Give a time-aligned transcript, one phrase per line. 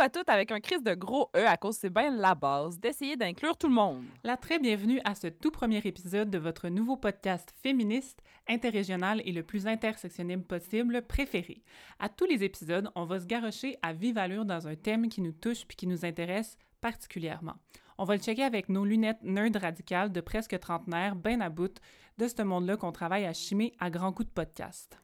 [0.00, 3.16] À toutes avec un crise de gros E à cause c'est bien la base d'essayer
[3.16, 4.04] d'inclure tout le monde.
[4.22, 9.32] La très bienvenue à ce tout premier épisode de votre nouveau podcast féministe, interrégional et
[9.32, 11.64] le plus intersectionnel possible préféré.
[11.98, 15.20] À tous les épisodes, on va se garrocher à vive allure dans un thème qui
[15.20, 17.56] nous touche puis qui nous intéresse particulièrement.
[17.98, 21.76] On va le checker avec nos lunettes nerd radicales de presque trentenaire, ben à bout
[22.18, 25.00] de ce monde-là qu'on travaille à chimer à grands coups de podcast.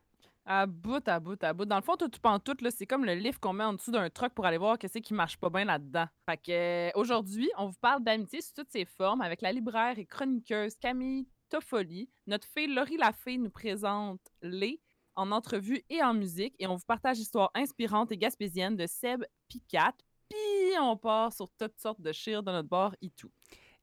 [0.46, 1.64] À bout, à bout, à bout.
[1.64, 3.90] Dans le fond, tout, tout tout, là, c'est comme le livre qu'on met en dessous
[3.90, 6.06] d'un truck pour aller voir qu'est-ce qui marche pas bien là-dedans.
[6.28, 9.98] Fait que euh, aujourd'hui, on vous parle d'amitié sous toutes ses formes avec la libraire
[9.98, 12.10] et chroniqueuse Camille Toffoli.
[12.26, 14.82] Notre fille Laurie Lafay nous présente Les
[15.16, 19.24] en entrevue et en musique et on vous partage l'histoire inspirante et gaspésienne de Seb
[19.48, 19.94] Picat.
[20.28, 23.30] Puis on part sur toutes sortes de chires de notre bord et tout.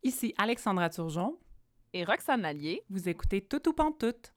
[0.03, 1.39] Ici Alexandra Turgeon
[1.93, 2.83] et Roxane Allier.
[2.89, 4.33] Vous écoutez Tout ou Pantoute.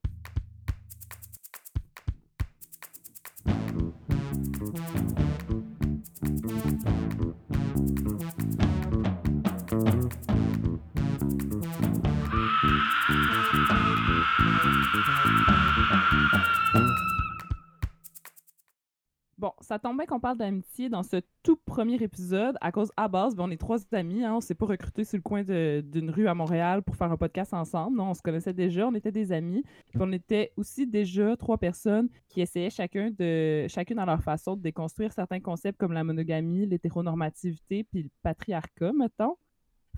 [19.75, 23.35] Ça tombe bien qu'on parle d'amitié dans ce tout premier épisode, à cause, à base,
[23.35, 26.29] ben, on est trois amis, hein, on s'est pas recrutés sur le coin d'une rue
[26.29, 29.33] à Montréal pour faire un podcast ensemble, non, on se connaissait déjà, on était des
[29.33, 29.65] amis,
[29.99, 34.63] on était aussi déjà trois personnes qui essayaient chacun de, chacune à leur façon de
[34.63, 39.35] déconstruire certains concepts comme la monogamie, l'hétéronormativité, puis le patriarcat, mettons.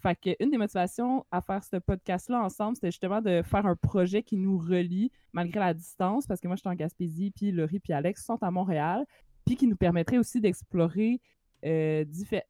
[0.03, 3.77] Fait que une des motivations à faire ce podcast-là ensemble, c'était justement de faire un
[3.77, 7.51] projet qui nous relie malgré la distance, parce que moi, je suis en Gaspésie, puis
[7.51, 9.05] Laurie puis Alex sont à Montréal
[9.47, 11.21] puis qui nous permettrait aussi d'explorer
[11.65, 12.05] euh,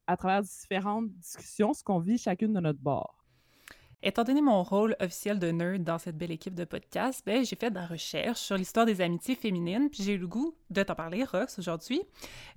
[0.07, 3.17] à travers différentes discussions ce qu'on vit chacune de notre bord.
[4.03, 7.57] Étant donné mon rôle officiel de nerd dans cette belle équipe de podcast, ben, j'ai
[7.57, 10.83] fait de la recherche sur l'histoire des amitiés féminines, puis j'ai eu le goût de
[10.83, 12.03] t'en parler, Rox, aujourd'hui.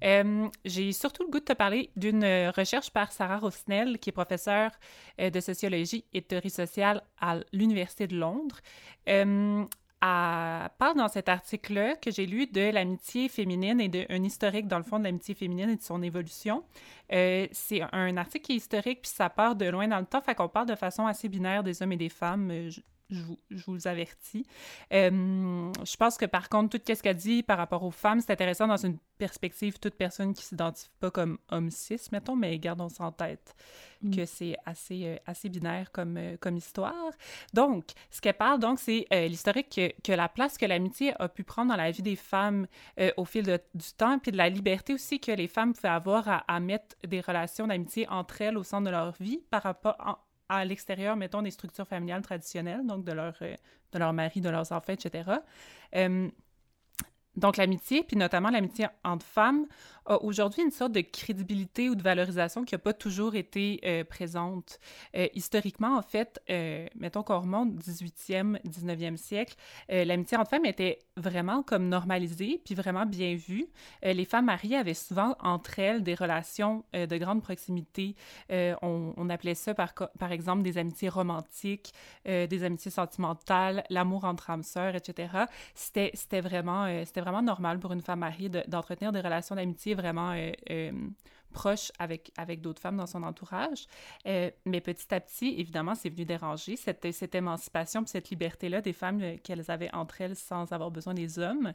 [0.04, 2.24] Euh, j'ai surtout le goût de te parler d'une
[2.56, 4.72] recherche par Sarah Rosnell, qui est professeure
[5.20, 8.60] euh, de sociologie et théorie sociale à l'Université de Londres.
[9.08, 9.66] Euh,
[10.02, 14.78] elle parle dans cet article-là que j'ai lu de l'amitié féminine et d'un historique, dans
[14.78, 16.64] le fond, de l'amitié féminine et de son évolution.
[17.12, 20.22] Euh, c'est un article qui est historique, puis ça part de loin dans le temps,
[20.22, 22.50] fait qu'on parle de façon assez binaire des hommes et des femmes.
[22.52, 22.70] Euh,
[23.10, 24.46] je, vous, je vous, avertis.
[24.94, 28.32] Euh, je pense que par contre, tout ce qu'elle dit par rapport aux femmes, c'est
[28.32, 32.90] intéressant dans une perspective, toute personne qui s'identifie pas comme homme cis, mettons, mais gardons
[32.90, 33.56] ça en tête.
[34.02, 34.16] Mm.
[34.16, 37.12] que c'est assez, euh, assez binaire comme, euh, comme histoire.
[37.54, 41.44] Donc, ce qu'elle parle, donc, c'est l'historique que, que, la place que l'amitié a pu
[41.44, 42.66] prendre dans la vie des femmes
[43.18, 46.38] au fil du temps, puis de la liberté aussi que les femmes pouvaient avoir à,
[46.48, 49.96] à mettre des relations d'amitié entre elles au centre de leur vie par rapport
[50.50, 54.72] à l'extérieur, mettons, des structures familiales traditionnelles, donc de leur, de leur mari, de leurs
[54.72, 55.32] enfants, etc.
[57.36, 59.66] Donc, l'amitié, puis notamment l'amitié entre femmes,
[60.10, 64.04] a aujourd'hui une sorte de crédibilité ou de valorisation qui n'a pas toujours été euh,
[64.04, 64.80] présente.
[65.16, 69.56] Euh, historiquement, en fait, euh, mettons qu'on remonte 18e, 19e siècle,
[69.90, 73.68] l'amitié entre femmes était vraiment comme normalisée, puis vraiment bien vue.
[74.02, 78.16] les femmes mariées avaient souvent entre elles des relations de grande proximité.
[78.50, 81.94] On, appelait ça par, par exemple des amitiés romantiques,
[82.26, 85.46] des amitiés sentimentales, l'amour entre âmes sœurs, etc.
[85.76, 90.52] C'était vraiment, c'était vraiment normal pour une femme mariée d'entretenir des relations d'amitié vraiment euh,
[90.72, 90.92] euh,
[91.50, 93.86] proche avec, avec d'autres femmes dans son entourage.
[94.28, 98.82] Euh, mais petit à petit, évidemment, c'est venu déranger cette, cette émancipation puis cette liberté-là
[98.82, 101.74] des femmes euh, qu'elles avaient entre elles sans avoir besoin des hommes.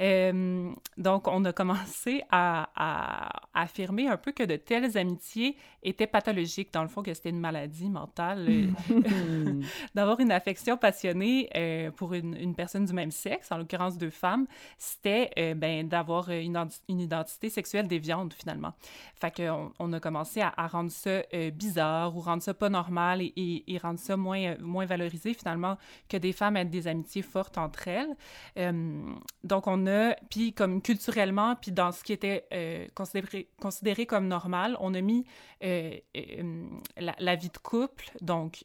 [0.00, 6.06] Euh, donc, on a commencé à, à, affirmer un peu que de telles amitiés étaient
[6.06, 8.68] pathologiques, dans le fond, que c'était une maladie mentale.
[9.94, 11.48] D'avoir une affection passionnée
[11.96, 16.58] pour une, une, personne du même sexe, en l'occurrence deux femmes, c'était ben, d'avoir une,
[16.88, 18.74] une identité sexuelle déviante, finalement.
[19.20, 23.20] Fait qu'on on a commencé à, rendre ça euh, bizarre ou rendre ça pas normal
[23.22, 25.76] et, rendre ça moins, euh, moins valorisé finalement
[26.08, 28.16] que des femmes aient des amitiés fortes entre elles.
[28.58, 29.02] Euh,
[29.44, 32.46] donc on a, puis comme culturellement, puis dans ce qui était
[32.94, 35.24] considéré, considéré comme normal, on a mis
[35.60, 38.64] la, la, vie de couple, donc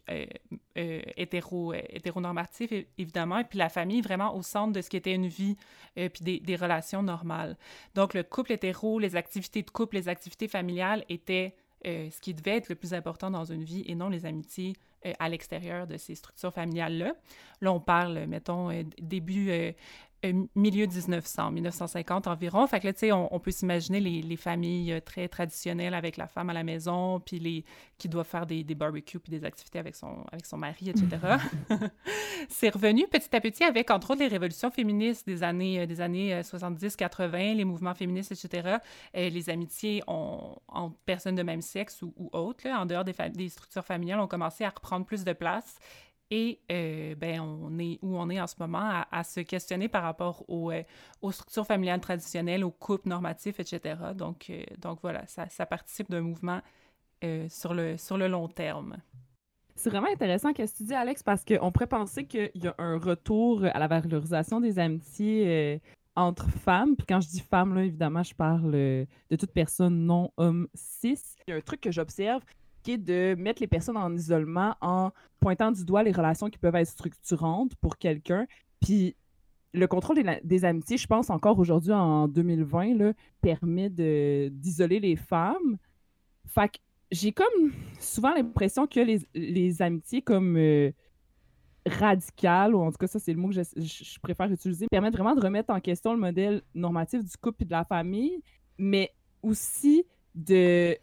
[0.75, 5.27] hétéro, hétéronormatif évidemment, et puis la famille vraiment au centre de ce qui était une
[5.27, 5.55] vie,
[5.95, 7.57] puis des, relations normales.
[7.95, 11.55] Donc le couple hétéro, les activités de couple, les activités familiale était
[11.85, 14.73] euh, ce qui devait être le plus important dans une vie et non les amitiés
[15.05, 17.13] euh, à l'extérieur de ces structures familiales-là.
[17.59, 19.51] Là, on parle, mettons, euh, début,
[20.55, 22.65] milieu 1900, 1950 environ.
[22.67, 26.27] Fait que là, tu sais, on, peut s'imaginer les, les, familles très traditionnelles avec la
[26.27, 27.65] femme à la maison, puis les
[27.97, 31.07] qui doivent faire des, des barbecues puis des activités avec son, avec son mari, etc.
[32.49, 36.41] c'est revenu petit à petit avec, entre autres, les révolutions féministes des années, des années
[36.41, 38.77] 70-80, les mouvements féministes, etc.
[39.13, 43.85] les amitiés ont, entre personnes de même sexe ou, autres, en dehors des, des structures
[43.85, 45.77] familiales, ont commencé à reprendre plus de place.
[46.35, 50.01] Et euh, ben, on est où on est en ce moment à, se questionner par
[50.01, 50.81] rapport aux, euh,
[51.21, 53.97] aux, structures familiales traditionnelles, aux couples normatifs, etc.
[54.15, 56.59] Donc, euh, donc voilà, ça, participe d'un mouvement
[57.49, 58.97] sur, le, sur le long terme.
[59.75, 62.73] C'est vraiment intéressant ce que tu dis, Alex, parce qu'on pourrait penser qu'il y a
[62.79, 65.79] un retour à la valorisation des amitiés
[66.15, 66.95] entre femmes.
[66.95, 71.19] Puis quand je dis femmes, là, évidemment, je parle de toute personne non homme cis.
[71.47, 72.43] Il y a un truc que j'observe,
[72.91, 76.87] de mettre les personnes en isolement en pointant du doigt les relations qui peuvent être
[76.87, 78.45] structurantes pour quelqu'un.
[78.81, 79.15] Puis
[79.73, 85.77] le contrôle des, amitiés, je pense encore aujourd'hui en 2020, là, permet d'isoler les femmes.
[86.45, 86.77] Fait que
[87.11, 90.91] j'ai comme souvent l'impression que les, amitiés comme euh,
[91.87, 95.13] radicales, ou en tout cas ça c'est le mot que je, je, préfère utiliser, permettent
[95.13, 98.41] vraiment de remettre en question le modèle normatif du couple et de la famille,
[98.77, 100.05] mais aussi
[100.35, 100.97] de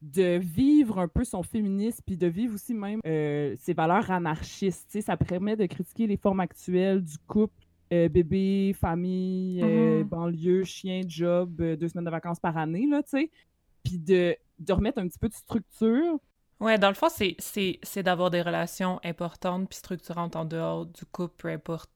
[0.00, 5.00] de vivre un peu son féminisme, puis de vivre aussi même euh, ses valeurs anarchistes.
[5.00, 7.54] Ça permet de critiquer les formes actuelles du couple,
[7.92, 10.04] euh, bébé, famille, euh, mm-hmm.
[10.04, 13.30] banlieue, chien, job, deux semaines de vacances par année, là, tu sais.
[13.84, 16.18] Puis de, de, remettre un petit peu de structure.
[16.60, 21.34] Ouais, dans le fond, c'est d'avoir des relations importantes puis structurantes en dehors du couple,
[21.36, 21.90] peu importe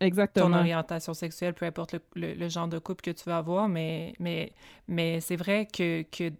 [0.00, 0.48] Exactement.
[0.50, 4.14] ton orientation sexuelle, peu importe le, le, genre de couple que tu veux avoir, mais,
[4.20, 4.52] mais,
[4.86, 6.32] mais c'est vrai que, que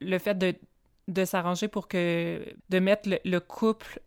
[0.00, 0.54] le fait de,
[1.08, 4.00] de s'arranger pour que de mettre le, couple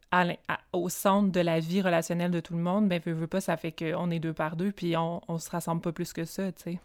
[0.73, 3.57] au centre de la vie relationnelle de tout le monde, ben veut, veut pas, ça
[3.57, 6.51] fait qu'on est deux par deux, puis on, on se rassemble pas plus que ça,
[6.51, 6.79] tu sais.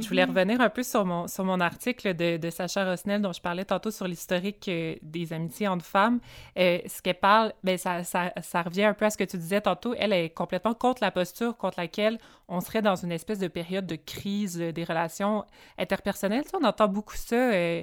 [0.00, 0.36] Je voulais mhm.
[0.36, 3.64] revenir un peu sur mon, sur mon article de, de Sacha Rosnell dont je parlais
[3.64, 6.20] tantôt sur l'historique euh, des amitiés entre femmes.
[6.58, 9.36] Euh, ce qu'elle parle, ben, ça, ça, ça, revient un peu à ce que tu
[9.36, 9.94] disais tantôt.
[9.98, 12.18] Elle est complètement contre la posture contre laquelle
[12.48, 15.44] on serait dans une espèce de période de crise des relations
[15.78, 16.44] interpersonnelles.
[16.54, 17.36] on entend beaucoup ça.
[17.36, 17.82] Euh,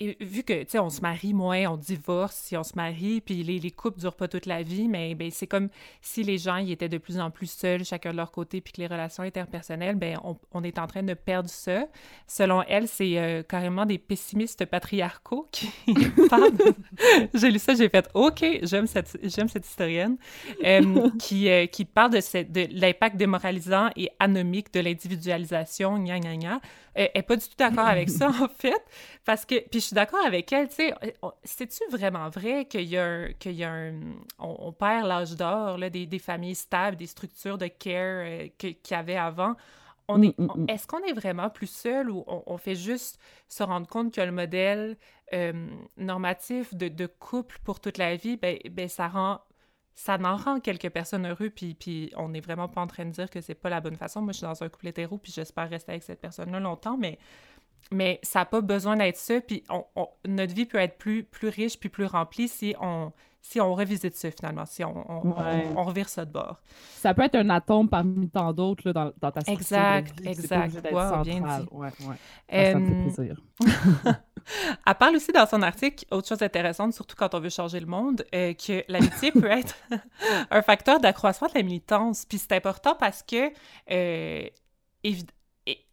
[0.00, 3.20] et vu que, tu sais, on se marie moins, on divorce si on se marie,
[3.20, 5.68] puis les, les couples durent pas toute la vie, mais ben, c'est comme
[6.00, 8.72] si les gens ils étaient de plus en plus seuls, chacun de leur côté, puis
[8.72, 11.86] que les relations interpersonnelles, ben on, on est en train de perdre ça.
[12.26, 15.70] Selon elle, c'est euh, carrément des pessimistes patriarcaux qui
[16.28, 16.50] parlent.
[17.32, 20.16] j'ai lu ça, j'ai fait «OK, j'aime cette, cette historienne
[20.64, 26.36] euh, qui, euh, qui parle de, de l'impact démoralisant et anomique de l'individualisation, gna gna
[26.36, 26.60] gna.
[26.96, 28.82] Elle n'est pas du tout d'accord avec ça, en fait,
[29.24, 29.54] parce que...
[29.84, 30.94] suis d'accord avec elle, tu sais,
[31.42, 33.32] c'est-tu vraiment vrai qu'il y a un...
[33.32, 33.94] Qu'il y a un
[34.38, 38.76] on, perd l'âge d'or, là, des, des, familles stables, des structures de care euh, qu'il
[38.90, 39.54] y avait avant?
[40.08, 40.66] On est, mm, mm, mm.
[40.68, 44.32] Est-ce qu'on est vraiment plus seul ou on, fait juste se rendre compte que le
[44.32, 44.96] modèle
[45.32, 45.52] euh,
[45.96, 49.40] normatif de, de, couple pour toute la vie, ben, ben ça rend
[49.94, 53.10] ça n'en rend quelques personnes heureux, puis, puis on n'est vraiment pas en train de
[53.10, 54.20] dire que c'est pas la bonne façon.
[54.20, 57.18] Moi, je suis dans un couple hétéro, puis j'espère rester avec cette personne-là longtemps, mais,
[57.90, 61.48] mais ça n'a pas besoin d'être ça, puis on, notre vie peut être plus, plus
[61.48, 63.12] riche puis plus remplie si on,
[63.44, 66.60] si on revisite ça, finalement, si on, on, revire ça de bord.
[66.94, 70.82] Ça peut être un atome parmi tant d'autres dans, dans ta structure Exact, exact.
[71.24, 71.66] bien dit.
[71.70, 72.72] Ouais, ouais.
[72.72, 73.36] ça me fait plaisir.
[74.86, 77.86] Elle parle aussi dans son article, autre chose intéressante, surtout quand on veut changer le
[77.86, 79.76] monde, euh, que l'amitié peut être
[80.50, 82.24] un facteur d'accroissement de la militance.
[82.24, 83.52] Puis c'est important parce que,
[83.90, 84.48] euh,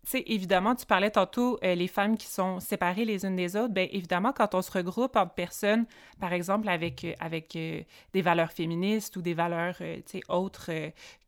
[0.09, 3.73] sais, évidemment, tu parlais tantôt euh, les femmes qui sont séparées les unes des autres.
[3.73, 5.85] Bien, évidemment, quand on se regroupe entre personnes,
[6.19, 10.71] par exemple, avec, avec des valeurs féministes ou des valeurs, tu sais, autres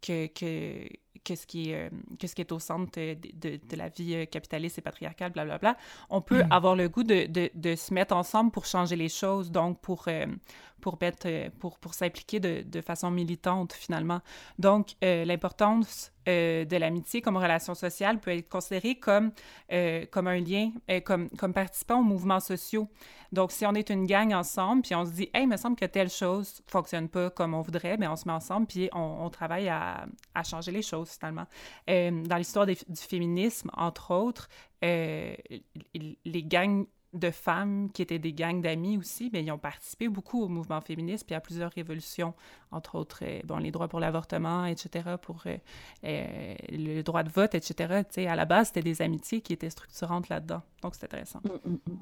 [0.01, 0.87] que, que,
[1.23, 1.89] que ce qui est, euh,
[2.19, 3.15] que ce qui est au centre de,
[3.57, 5.77] de, la vie euh, capitaliste et patriarcale, blablabla,
[6.09, 6.51] on peut mm.
[6.51, 10.25] avoir le goût de, de, se mettre ensemble pour changer les choses, donc pour, euh,
[10.81, 10.97] pour,
[11.59, 14.19] pour, pour s'impliquer de, façon militante, finalement.
[14.59, 19.31] Donc, l'importance de l'amitié comme relation sociale peut être considérée comme,
[20.11, 20.71] comme un lien,
[21.03, 22.87] comme, comme participant aux mouvements sociaux.
[23.33, 25.75] Donc, si on est une gang ensemble, puis on se dit, hey, il me semble
[25.75, 29.27] que telle chose fonctionne pas comme on voudrait, mais on se met ensemble, puis on,
[29.31, 31.47] travaille à, à, changer les choses, finalement.
[31.89, 34.49] Euh, dans l'histoire du féminisme, entre autres,
[34.83, 35.33] euh,
[35.93, 40.41] les gangs de femmes qui étaient des gangs d'amis aussi, mais ils ont participé beaucoup
[40.41, 42.34] au mouvement féministe, puis à plusieurs révolutions,
[42.72, 45.43] entre autres, euh, bon, les droits pour l'avortement, etc., pour
[46.03, 48.03] le droit de vote, etc.
[48.03, 50.62] Tu sais, à la base, c'était des amitiés qui étaient structurantes là-dedans.
[50.82, 51.39] Donc, c'était intéressant.
[51.43, 51.98] Mm, mm, mm.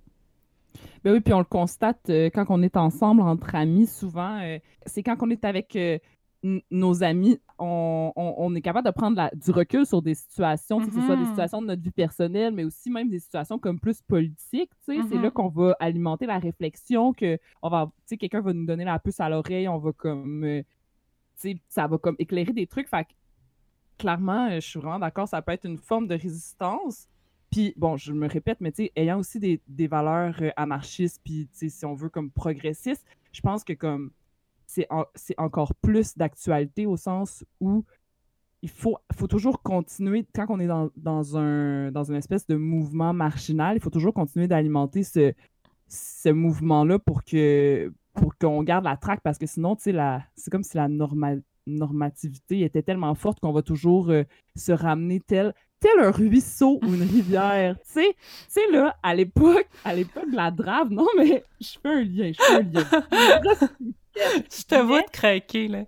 [1.03, 4.59] Ben oui, puis on le constate euh, quand on est ensemble entre amis, souvent, euh,
[4.85, 5.97] c'est quand on est avec euh,
[6.43, 11.15] nos amis, on, est capable de prendre du recul sur des situations, que ce soit
[11.15, 11.29] des mm-hmm.
[11.29, 14.71] situations de notre vie personnelle, mais aussi même des situations comme plus politiques.
[14.81, 15.31] C'est là mm-hmm.
[15.31, 19.29] qu'on va alimenter la réflexion, que on va, quelqu'un va nous donner la puce à
[19.29, 20.63] l'oreille, on va comme, euh,
[21.69, 22.87] ça va comme éclairer des trucs.
[22.87, 23.07] Fait
[23.97, 27.07] clairement, je suis vraiment d'accord, ça peut être une forme de résistance.
[27.51, 31.19] Puis, bon, je me répète, mais tu sais, ayant aussi des, des valeurs euh, anarchistes,
[31.23, 34.11] puis, tu sais, si on veut, comme progressistes, je pense que, comme,
[35.15, 37.83] c'est encore plus d'actualité au sens où
[38.61, 42.55] il faut, faut toujours continuer, quand on est dans, dans, un, dans une espèce de
[42.55, 45.33] mouvement marginal, il faut toujours continuer d'alimenter ce,
[45.87, 50.75] ce mouvement-là pour que pour qu'on garde la traque, parce que sinon, c'est comme si
[50.75, 50.89] la
[51.65, 54.23] normativité était tellement forte qu'on va toujours euh,
[54.57, 57.77] se ramener tel, tel un ruisseau ou une rivière.
[57.93, 58.03] tu
[58.49, 62.31] sais, là, à l'époque, à l'époque de la drave, non, mais je fais un lien,
[62.33, 62.85] je fais un lien.
[64.15, 65.85] Je te vois te craquer, là.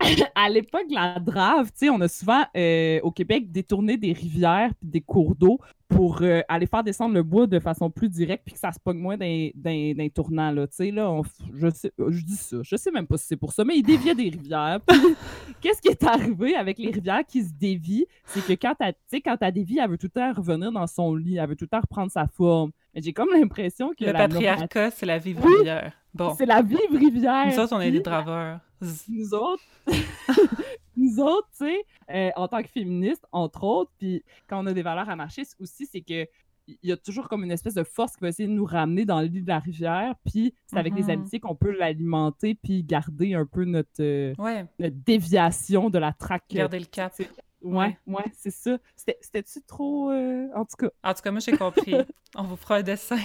[0.34, 4.12] à l'époque de la drave, tu sais, on a souvent, euh, au Québec, détourné des
[4.12, 8.08] rivières et des cours d'eau pour euh, aller faire descendre le bois de façon plus
[8.08, 10.66] directe puis que ça se pogne moins d'un tournant, là.
[10.66, 11.22] Tu sais, là,
[11.54, 12.56] je, sais, je dis ça.
[12.62, 14.80] Je sais même pas si c'est pour ça, mais il déviait des rivières.
[15.60, 18.06] Qu'est-ce qui est arrivé avec les rivières qui se dévient?
[18.26, 20.86] C'est que quand tu sais, quand ta dévie, elle veut tout le temps revenir dans
[20.86, 22.72] son lit, elle veut tout le temps reprendre sa forme.
[22.94, 24.04] Mais j'ai comme l'impression que.
[24.04, 25.92] Le patriarcat, c'est la vivre rivière.
[26.14, 26.34] Bon.
[26.36, 27.46] C'est la vivre rivière.
[27.46, 28.60] Nous autres, on est des draveurs.
[29.08, 29.62] Nous autres,
[30.96, 34.74] nous autres, tu sais, euh, en tant que féministes, entre autres, puis quand on a
[34.74, 36.26] des valeurs anarchistes aussi, c'est que
[36.66, 39.04] il y a toujours comme une espèce de force qui va essayer de nous ramener
[39.04, 41.12] dans le lit de la rivière, puis c'est avec les mm-hmm.
[41.12, 44.32] amitiés qu'on peut l'alimenter puis garder un peu notre, euh,
[44.78, 46.44] notre déviation de la traque.
[46.50, 47.12] Garder le cap.
[47.64, 48.76] Ouais, ouais, c'est ça.
[48.94, 50.10] C'était-tu trop.
[50.10, 50.90] Euh, en tout cas.
[51.02, 51.94] En tout cas, moi, j'ai compris.
[52.36, 53.18] On vous fera un dessin.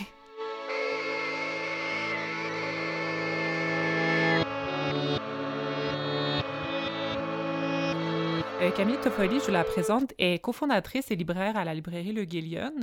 [8.61, 12.73] Euh, Camille Toffoli, je la présente, est cofondatrice et libraire à la librairie Le Guillion,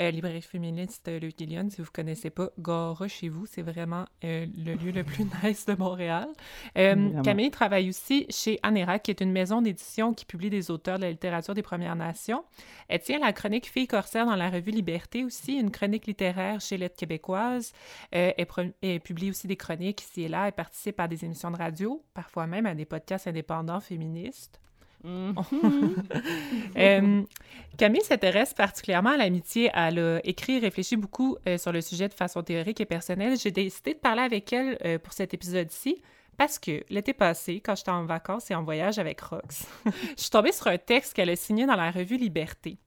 [0.00, 1.68] euh, librairie féministe Le Guillion.
[1.68, 5.26] Si vous ne connaissez pas, Gora chez vous, c'est vraiment euh, le lieu le plus
[5.44, 6.28] nice de Montréal.
[6.74, 11.02] Camille travaille aussi chez Anera, qui est une maison d'édition qui publie des auteurs de
[11.02, 12.42] la littérature des Premières Nations.
[12.88, 16.78] Elle tient la chronique Filles corsaires dans la revue Liberté aussi, une chronique littéraire chez
[16.78, 17.74] Lettres québécoises.
[18.12, 18.34] elle,
[18.80, 20.46] elle, publie aussi des chroniques ici et là.
[20.46, 24.58] Elle participe à des émissions de radio, parfois même à des podcasts indépendants féministes.
[26.76, 27.22] Euh,
[27.76, 29.70] Camille s'intéresse particulièrement à l'amitié.
[29.74, 33.36] Elle a écrit réfléchi beaucoup euh, sur le sujet de façon théorique et personnelle.
[33.36, 36.00] J'ai décidé de parler avec elle euh, pour cet épisode-ci
[36.36, 40.30] parce que l'été passé, quand j'étais en vacances et en voyage avec Rox, je suis
[40.30, 42.78] tombée sur un texte qu'elle a signé dans la revue Liberté.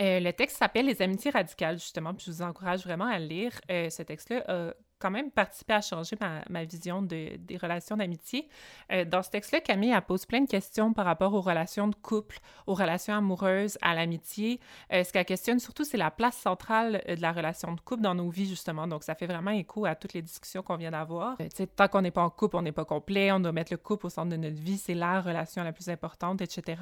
[0.00, 3.52] le texte s'appelle Les amitiés radicales, justement, puis je vous encourage vraiment à lire.
[3.68, 6.16] ce texte-là quand même participé à changer
[6.48, 8.48] ma, vision de, des relations d'amitié.
[8.92, 11.94] Euh, dans ce texte-là, Camille elle pose plein de questions par rapport aux relations de
[11.94, 14.60] couple, aux relations amoureuses, à l'amitié.
[14.92, 18.02] Euh, ce qu'elle questionne surtout, c'est la place centrale euh, de la relation de couple
[18.02, 18.86] dans nos vies, justement.
[18.86, 21.36] Donc, ça fait vraiment écho à toutes les discussions qu'on vient d'avoir.
[21.76, 24.06] tant qu'on n'est pas en couple, on n'est pas complet, on doit mettre le couple
[24.06, 26.76] au centre de notre vie, c'est la relation la plus importante, etc.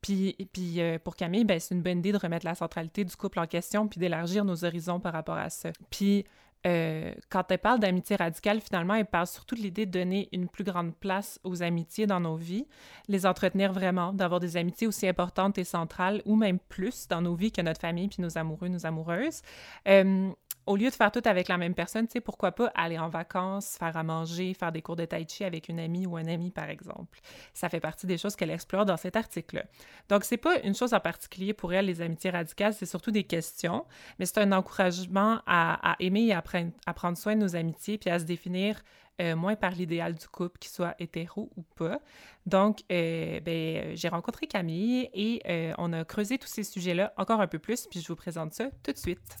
[0.00, 3.40] puis, puis pour Camille, ben, c'est une bonne idée de remettre la centralité du couple
[3.40, 5.70] en question, puis d'élargir nos horizons par rapport à ça.
[5.90, 6.24] Puis,
[6.66, 10.48] euh, quand elle parle d'amitié radicale, finalement, elle parle surtout de l'idée de donner une
[10.48, 12.66] plus grande place aux amitiés dans nos vies,
[13.06, 17.34] les entretenir vraiment, d'avoir des amitiés aussi importantes et centrales, ou même plus dans nos
[17.34, 19.42] vies que notre famille puis nos amoureux, nos amoureuses.
[19.88, 20.30] Euh,
[20.66, 23.08] au lieu de faire tout avec la même personne, tu sais, pourquoi pas aller en
[23.08, 26.26] vacances, faire à manger, faire des cours de tai chi avec une amie ou un
[26.26, 27.20] ami, par exemple.
[27.52, 29.64] Ça fait partie des choses qu'elle explore dans cet article-là.
[30.08, 33.24] Donc, c'est pas une chose en particulier pour elle, les amitiés radicales, c'est surtout des
[33.24, 33.84] questions,
[34.18, 38.18] mais c'est un encouragement à, aimer et à, prendre soin de nos amitiés, puis à
[38.18, 38.82] se définir
[39.20, 42.00] euh, moins par l'idéal du couple, qu'il soit hétéro ou pas.
[42.46, 47.40] Donc, euh, ben, j'ai rencontré Camille et euh, on a creusé tous ces sujets-là encore
[47.40, 49.36] un peu plus, puis je vous présente ça tout de suite.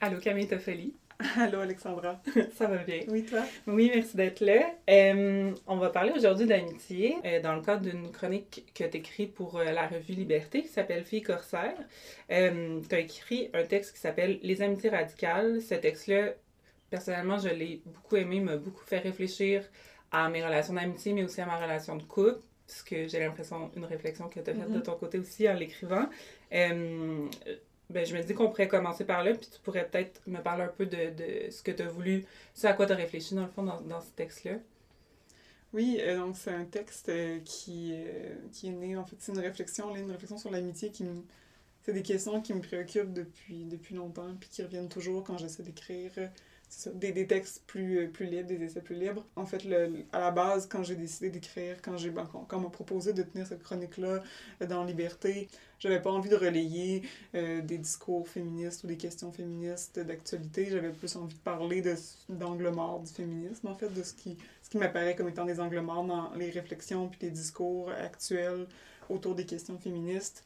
[0.00, 0.94] Allô Camille Toffoli.
[1.38, 2.20] Allô Alexandra.
[2.56, 3.00] Ça va bien?
[3.08, 3.40] Oui, toi?
[3.66, 4.70] Oui, merci d'être là.
[4.90, 9.26] Euh, on va parler aujourd'hui d'amitié euh, dans le cadre d'une chronique que tu écrit
[9.26, 11.76] pour euh, la revue Liberté qui s'appelle Fille corsaire.
[12.28, 12.34] tu
[12.94, 15.62] as écrit un texte qui s'appelle Les amitiés radicales.
[15.62, 16.34] Ce texte-là,
[16.90, 19.64] personnellement, je l'ai beaucoup aimé, m'a beaucoup fait réfléchir
[20.12, 23.84] à mes relations d'amitié, mais aussi à ma relation de couple, puisque j'ai l'impression, une
[23.86, 24.82] réflexion que tu as faite de mm-hmm.
[24.82, 26.08] ton côté aussi en l'écrivant.
[27.90, 30.64] Ben, je me dis qu'on pourrait commencer par là, puis tu pourrais peut-être me parler
[30.64, 32.24] un peu de, de ce que tu as voulu,
[32.54, 34.56] ce à quoi tu as réfléchi dans le fond dans, dans ce texte-là.
[35.72, 39.32] Oui, euh, donc c'est un texte euh, qui, euh, qui est né, en fait, c'est
[39.32, 41.04] une réflexion, une réflexion sur l'amitié qui.
[41.82, 45.62] C'est des questions qui me préoccupent depuis, depuis longtemps, puis qui reviennent toujours quand j'essaie
[45.62, 46.10] d'écrire
[46.94, 49.24] des, des, textes plus, plus libres, des essais plus libres.
[49.36, 52.70] En fait, le, à la base, quand j'ai décidé d'écrire, quand ben, quand, on m'a
[52.70, 54.22] proposé de tenir cette chronique-là
[54.68, 60.68] dans Liberté, j'avais pas envie de relayer des discours féministes ou des questions féministes d'actualité.
[60.70, 61.82] J'avais plus envie de parler
[62.28, 65.60] d'angle mort du féminisme, en fait, de ce qui ce qui m'apparaît comme étant des
[65.60, 68.66] angles morts dans les réflexions puis les discours actuels
[69.08, 70.42] autour des questions féministes.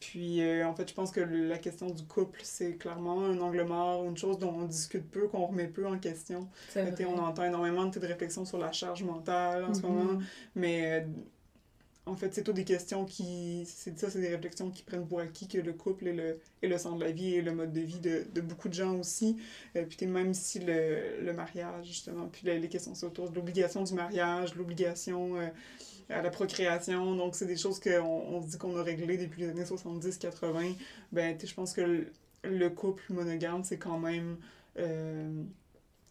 [0.00, 3.64] Puis, euh, en fait, je pense que la question du couple, c'est clairement un angle
[3.64, 6.48] mort, une chose dont on discute peu, qu'on remet peu en question.
[6.76, 9.86] On entend énormément de, de réflexions sur la charge mentale en ce mm-hmm.
[9.86, 10.20] moment,
[10.54, 11.06] mais euh,
[12.06, 13.64] en fait, c'est tout des questions qui.
[13.66, 16.68] C'est ça, c'est des réflexions qui prennent pour acquis que le couple est le, est
[16.68, 18.94] le centre de la vie et le mode de vie de, de beaucoup de gens
[18.94, 19.36] aussi.
[19.76, 23.82] Euh, puis même si le, le, mariage, justement, puis les, les questions autour de l'obligation
[23.82, 25.36] du mariage, l'obligation
[26.10, 27.14] à la procréation.
[27.14, 30.76] Donc, c'est des choses qu'on on se dit qu'on a réglées depuis les années 70-80.
[31.12, 32.06] Ben, je pense que
[32.44, 34.38] le, couple monogame, c'est quand même.
[34.78, 35.42] Euh,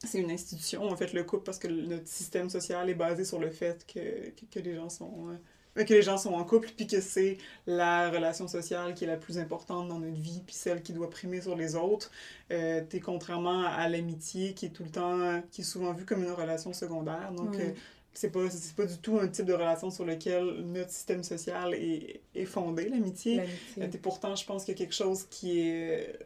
[0.04, 3.40] c'est une institution, en fait, le couple, parce que notre système social est basé sur
[3.40, 5.38] le fait que, que, que les gens sont
[5.86, 9.18] que les gens sont en couple, puis que c'est la relation sociale qui est la
[9.18, 12.12] plus importante dans notre vie, puis celle qui doit primer sur les autres.
[12.52, 16.32] Euh, contrairement à l'amitié qui est tout le temps, qui est souvent vue comme une
[16.32, 17.32] relation secondaire.
[17.34, 17.72] Donc, euh,
[18.18, 18.46] c'est pas,
[18.76, 22.90] pas du tout un type de relation sur lequel notre système social est, est fondé,
[22.90, 23.44] l'amitié.
[23.78, 26.18] Euh, pourtant, je pense qu'il y a quelque chose qui est,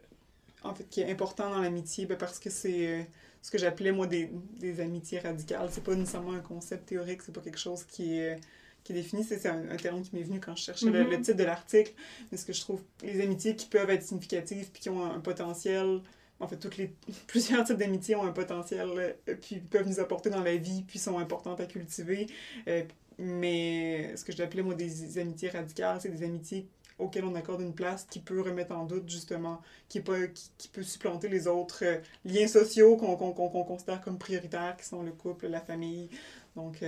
[0.62, 3.06] en fait, qui est important dans l'amitié, ben, parce que c'est
[3.42, 5.68] ce que j'appelais, moi, des, des amitiés radicales.
[5.70, 8.38] C'est pas nécessairement un concept théorique, c'est pas quelque chose qui est
[8.84, 11.20] qui est défini, c'est un, un, terme qui m'est venu quand je cherchais le, mm-hmm.
[11.20, 11.92] titre de l'article,
[12.32, 15.20] mais ce que je trouve, les amitiés qui peuvent être significatives puis qui ont un,
[15.20, 16.00] potentiel,
[16.42, 16.92] en fait, toutes les,
[17.26, 18.88] plusieurs types d'amitiés ont un potentiel,
[19.28, 22.26] euh, puis peuvent nous apporter dans la vie, puis sont importantes à cultiver.
[22.68, 22.82] Euh,
[23.18, 26.66] mais ce que j'appelais, moi, des amitiés radicales, c'est des amitiés
[26.98, 30.50] auxquelles on accorde une place qui peut remettre en doute, justement, qui, est pas, qui,
[30.58, 33.32] qui peut supplanter les autres euh, liens sociaux qu'on
[33.64, 36.10] considère comme prioritaires, qui sont le couple, la famille.
[36.56, 36.84] Donc,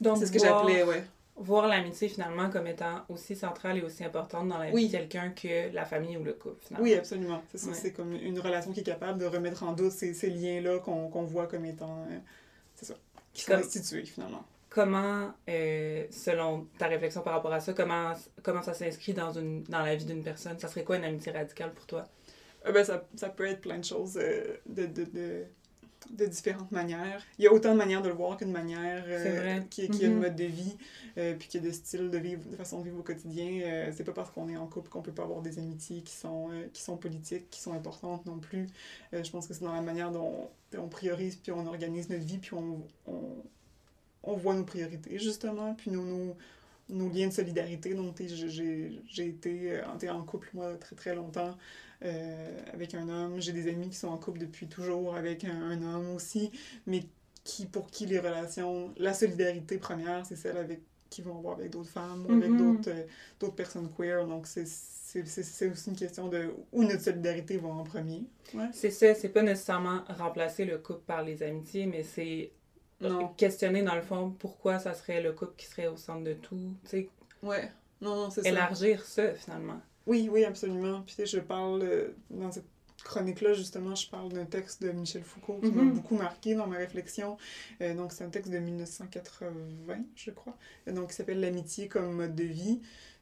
[0.00, 1.04] donc, c'est ce que j'appelais, ouais.
[1.36, 5.30] Voir l'amitié finalement comme étant aussi centrale et aussi importante dans la vie de quelqu'un
[5.30, 6.84] que la famille ou le couple, finalement.
[6.84, 7.42] Oui, absolument.
[7.50, 7.72] C'est ça.
[7.72, 11.24] C'est comme une relation qui est capable de remettre en doute ces, ces liens-là qu'on
[11.24, 12.06] voit comme étant.
[12.10, 12.18] Euh,
[12.74, 12.94] c'est ça.
[13.32, 14.44] Qui sont institués, finalement.
[14.68, 19.62] Comment, euh, selon ta réflexion par rapport à ça, comment, comment ça s'inscrit dans, une,
[19.64, 20.58] dans la vie d'une personne?
[20.58, 22.04] Ça serait quoi une amitié radicale pour toi?
[22.66, 24.14] Euh, ben, ça, ça, peut être plein de choses.
[24.14, 25.46] de, de, de
[26.10, 27.22] de différentes manières.
[27.38, 30.08] Il y a autant de manières de le voir qu'une manière euh, qui, qui a
[30.08, 30.20] une mm-hmm.
[30.20, 30.76] mode de vie,
[31.18, 33.60] euh, puis qui a des styles de vivre, de façon de vivre au quotidien.
[33.64, 36.14] Euh, c'est pas parce qu'on est en couple qu'on peut pas avoir des amitiés qui
[36.14, 38.66] sont, qui sont politiques, qui sont importantes non plus.
[39.12, 42.38] je pense que c'est dans la manière dont on priorise, puis on organise notre vie,
[42.38, 43.20] puis on, on,
[44.22, 46.36] on voit nos priorités, justement, puis nos, nos,
[46.92, 47.94] nos liens de solidarité.
[47.94, 51.56] Donc, j'ai été en couple, moi, très, très longtemps.
[52.04, 53.40] Euh, avec un homme.
[53.40, 56.50] J'ai des amis qui sont en couple depuis toujours avec un, homme aussi,
[56.84, 57.04] mais
[57.44, 61.70] qui, pour qui les relations, la solidarité première, c'est celle avec qui vont avoir avec
[61.70, 62.56] d'autres femmes ou avec mm-hmm.
[62.56, 63.04] d'autres euh,
[63.38, 64.26] d'autres personnes queer.
[64.26, 68.24] Donc, c'est aussi une question de où notre solidarité va en premier.
[68.52, 68.70] Ouais.
[68.72, 72.50] C'est ça, c'est pas nécessairement remplacer le couple par les amitiés, mais c'est
[73.36, 76.74] questionner dans le fond pourquoi ça serait le couple qui serait au centre de tout.
[76.84, 77.08] Tu sais,
[77.42, 78.48] ouais, non, non c'est ça.
[78.48, 79.80] Élargir ça finalement.
[80.06, 81.02] Oui, oui, absolument.
[81.02, 82.66] Puis je parle, euh, dans cette
[83.04, 85.94] chronique-là, justement, je parle d'un texte de Michel Foucault qui m'a mhm.
[85.94, 87.36] beaucoup marqué dans ma réflexion.
[87.80, 89.50] Euh, donc, c'est un texte de 1980,
[90.16, 90.56] je crois.
[90.86, 92.80] donc, qui s'appelle L'amitié comme mode de vie.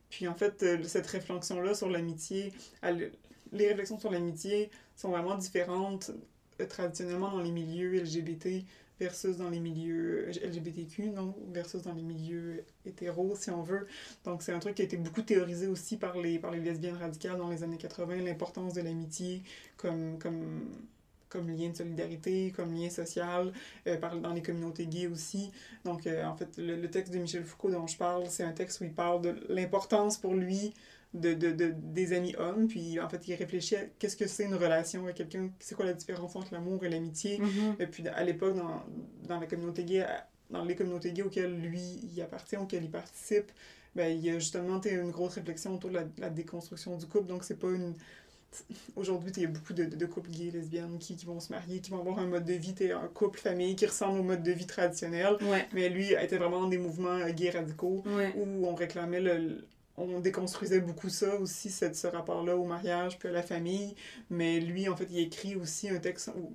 [0.08, 2.52] Puis, en fait, euh, cette réflexion-là sur l'amitié,
[3.52, 6.10] les réflexions sur l'amitié sont vraiment différentes
[6.68, 8.64] traditionnellement dans les milieux LGBT
[9.00, 13.86] versus dans les milieux LGBTQ, non, versus dans les milieux hétéros, si on veut.
[14.24, 16.96] Donc, c'est un truc qui a été beaucoup théorisé aussi par les, par les lesbiennes
[16.96, 19.42] radicales dans les années 80, l'importance de l'amitié
[19.78, 20.68] comme, comme,
[21.30, 23.52] comme lien de solidarité, comme lien social,
[23.86, 25.50] euh, dans les communautés gays aussi.
[25.84, 28.80] Donc, euh, en fait, le, texte de Michel Foucault dont je parle, c'est un texte
[28.82, 30.74] où il parle de l'importance pour lui
[31.12, 34.44] de, de, de, des amis hommes, puis en fait, il réfléchit à qu'est-ce que c'est
[34.44, 37.38] une relation avec quelqu'un, c'est quoi la différence entre l'amour et l'amitié.
[37.38, 37.82] Mm-hmm.
[37.82, 38.84] Et puis, à l'époque, dans,
[39.26, 40.06] dans la communauté gay,
[40.50, 43.50] dans les communautés gays auxquelles lui il appartient, auxquelles il participe,
[43.96, 47.26] ben, il y a justement une grosse réflexion autour de la, déconstruction du couple.
[47.26, 47.94] Donc, c'est pas une.
[48.96, 51.80] Aujourd'hui, il y a beaucoup de, de, couples gays, lesbiennes qui, qui, vont se marier,
[51.80, 54.50] qui vont avoir un mode de vie, un couple, famille qui ressemble au mode de
[54.50, 55.36] vie traditionnel.
[55.72, 58.04] Mais lui était vraiment dans des mouvements gays radicaux
[58.36, 59.64] où on réclamait le,
[60.00, 63.94] on déconstruisait beaucoup ça aussi, cette, ce rapport-là au mariage puis à la famille.
[64.30, 66.54] Mais lui, en fait, il écrit aussi un texte où,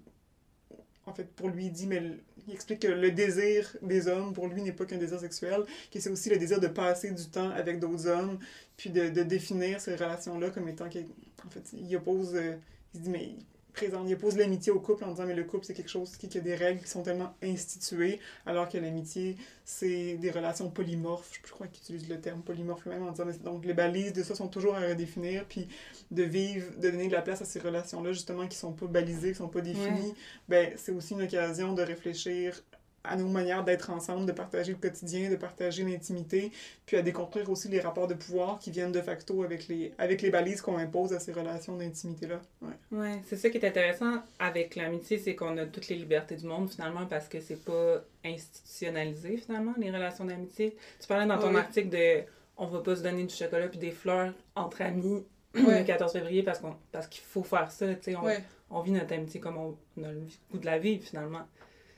[1.06, 2.02] en fait, pour lui, il dit, mais
[2.48, 6.00] il explique que le désir des hommes, pour lui, n'est pas qu'un désir sexuel, que
[6.00, 8.40] c'est aussi le désir de passer du temps avec d'autres hommes,
[8.78, 10.86] puis de, de définir ces relations-là comme étant...
[10.86, 12.36] En fait, il oppose...
[12.36, 12.56] Euh,
[12.94, 13.30] il se dit, mais
[13.76, 14.08] présente.
[14.08, 16.42] Il oppose l'amitié au couple en disant mais le couple c'est quelque chose qui, a
[16.42, 21.40] des règles qui sont tellement instituées, alors que l'amitié c'est des relations polymorphes.
[21.46, 24.36] Je crois qu'il utilise le terme polymorphe même en disant donc les balises de ça
[24.36, 25.68] sont toujours à redéfinir, puis
[26.12, 29.32] de vivre, de donner de la place à ces relations-là justement qui sont pas balisées,
[29.32, 30.14] qui sont pas définies.
[30.50, 32.62] Ben c'est aussi une occasion de réfléchir
[33.08, 36.52] à nos manières d'être ensemble, de partager le quotidien, de partager l'intimité,
[36.86, 40.22] puis à déconstruire aussi les rapports de pouvoir qui viennent de facto avec les, avec
[40.22, 42.42] les balises qu'on impose à ces relations d'intimité-là.
[42.62, 46.36] Ouais, ouais c'est ça qui est intéressant avec l'amitié, c'est qu'on a toutes les libertés
[46.36, 50.76] du monde finalement parce que c'est pas institutionnalisé finalement, les relations d'amitié.
[51.00, 52.24] Tu parlais dans ton article de
[52.58, 56.44] on va pas se donner du chocolat puis des fleurs entre amis le 14 février
[56.44, 58.24] parce qu'on parce qu'il faut faire ça, tu sais, on,
[58.70, 61.48] on, vit notre amitié comme on, on a le goût de la vie finalement.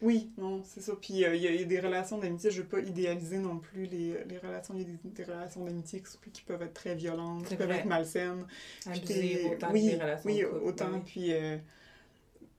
[0.01, 0.93] Oui, non, c'est ça.
[0.99, 4.23] Puis euh, il y, a des relations d'amitié, je veux pas idéaliser non plus les,
[4.25, 4.75] les relations.
[4.75, 8.45] Il y a des, relations d'amitié qui, peuvent être très violentes, qui peuvent être malsaines.
[8.85, 10.99] Abusives, autant oui, que les relations Oui, autant.
[10.99, 11.57] Puis, euh,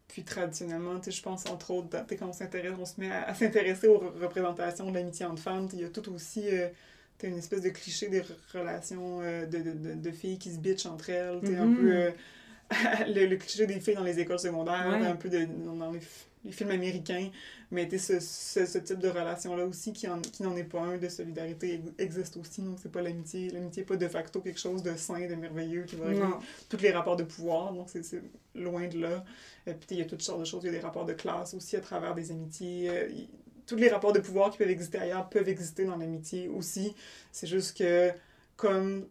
[0.08, 3.98] puis traditionnellement, je pense entre autres, quand on s'intéresse, on se met à, s'intéresser aux
[3.98, 5.68] représentations de l'amitié entre femmes.
[5.72, 6.68] Il y a tout aussi euh,
[7.22, 11.36] une espèce de cliché des relations de, de, de, filles qui se bitchent entre elles.
[11.36, 11.76] un mm-hmm.
[11.76, 12.12] peu
[13.06, 16.00] le, cliché des filles dans les écoles secondaires, un peu de, dans les
[16.44, 17.30] les films américains,
[17.70, 20.96] mais ce, ce, ce, type de relation-là aussi, qui, en, qui n'en est pas un
[20.96, 22.62] de solidarité, existe aussi.
[22.62, 23.50] Donc, c'est pas l'amitié.
[23.50, 26.26] L'amitié n'est pas de facto quelque chose de sain, de merveilleux, qui va régler
[26.68, 27.72] tous les rapports de pouvoir.
[27.72, 28.22] Donc, c'est
[28.54, 29.24] loin de là.
[29.66, 30.62] Et puis, il y a toutes sortes de choses.
[30.62, 32.88] Il y a des rapports de classe aussi à travers des amitiés.
[32.90, 33.08] Euh,
[33.66, 36.94] tous les rapports de pouvoir qui peuvent exister ailleurs peuvent exister dans l'amitié aussi.
[37.32, 38.10] C'est juste que,
[38.56, 39.06] comme.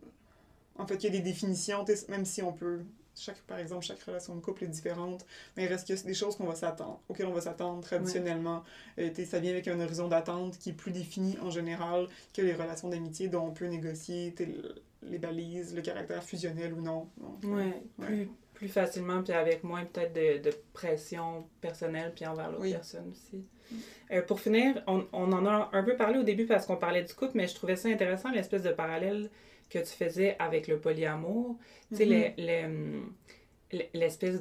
[0.80, 2.82] En fait, il y a des définitions, même si on peut
[3.20, 5.26] chaque, par exemple, chaque relation de couple est différente,
[5.56, 8.64] mais il reste que des choses qu'on va s'attendre, auxquelles on va s'attendre traditionnellement.
[9.00, 12.54] Euh, ça vient avec un horizon d'attente qui est plus défini en général que les
[12.54, 14.34] relations d'amitié dont on peut négocier
[15.04, 17.10] les balises, le caractère fusionnel ou non.
[17.44, 22.70] Oui, plus, plus facilement, puis avec moins peut-être de, de, pression personnelle, puis envers l'autre
[22.70, 23.38] personne aussi.
[23.38, 23.76] Mm.
[24.12, 27.04] Euh, pour finir, on, on, en a un peu parlé au début parce qu'on parlait
[27.04, 29.30] du couple, mais je trouvais ça intéressant, l'espèce de parallèle
[29.70, 31.58] que tu faisais avec le polyamour.
[31.90, 33.82] Tu sais, mm-hmm.
[33.94, 34.40] l'espèce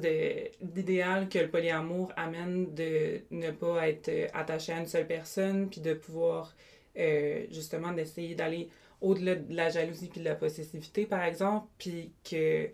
[0.61, 5.81] d'idéal que le polyamour amène de ne pas être attaché à une seule personne, puis
[5.81, 6.55] de pouvoir
[6.97, 8.69] euh, justement d'essayer d'aller
[9.01, 12.69] au-delà de la jalousie puis de la possessivité, par exemple, puis que,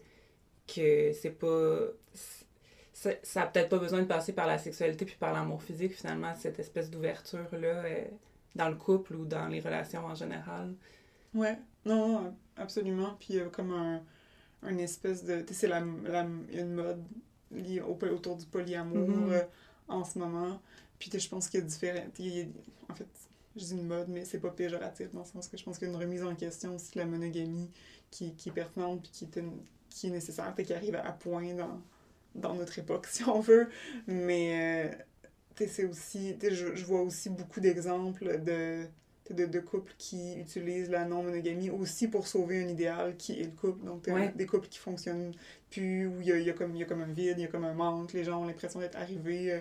[0.68, 1.88] que c'est pas...
[2.94, 6.34] Ça n'a peut-être pas besoin de passer par la sexualité puis par l'amour physique, finalement,
[6.36, 8.06] cette espèce d'ouverture-là euh,
[8.56, 10.74] dans le couple ou dans les relations en général.
[11.34, 13.16] Ouais, non, absolument.
[13.20, 14.02] Puis euh, comme un,
[14.64, 15.42] un espèce de.
[15.42, 17.04] Tu sais, c'est la, la, une mode
[17.52, 19.34] liée au, autour du polyamour mm-hmm.
[19.34, 19.44] euh,
[19.88, 20.62] en ce moment.
[21.00, 22.06] Puis je pense qu'il y a différents.
[22.90, 23.08] en fait,
[23.56, 25.88] je dis une mode, mais c'est pas péjoratif dans le sens que je pense qu'il
[25.88, 27.70] y a une remise en question aussi de la monogamie
[28.10, 29.44] qui, qui est pertinente puis qui est,
[29.90, 31.82] qui est nécessaire et qui arrive à, point dans,
[32.36, 33.70] dans notre époque, si on veut.
[34.08, 34.92] Mais.
[34.92, 34.96] Euh,
[35.68, 38.88] c'est aussi, je, je vois aussi beaucoup d'exemples de,
[39.30, 43.52] de, de couples qui utilisent la non-monogamie aussi pour sauver un idéal qui est le
[43.52, 43.86] couple.
[43.86, 45.34] Donc, des couples qui fonctionnent
[45.72, 47.46] plus, où il y a, y, a comme, y a comme un vide, il y
[47.46, 49.60] a comme un manque, les gens ont l'impression d'être arrivés euh,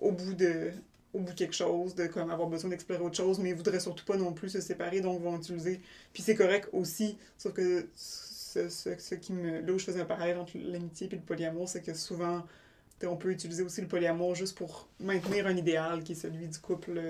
[0.00, 0.70] au bout de
[1.14, 3.80] au bout de quelque chose, de comme avoir besoin d'explorer autre chose, mais ils voudraient
[3.80, 5.80] surtout pas non plus se séparer, donc vont utiliser.
[6.12, 9.60] Puis c'est correct aussi, sauf que ce, ce, ce qui me.
[9.60, 12.44] Là où je faisais un parallèle entre l'amitié et le polyamour, c'est que souvent,
[13.02, 16.58] on peut utiliser aussi le polyamour juste pour maintenir un idéal qui est celui du
[16.58, 17.00] couple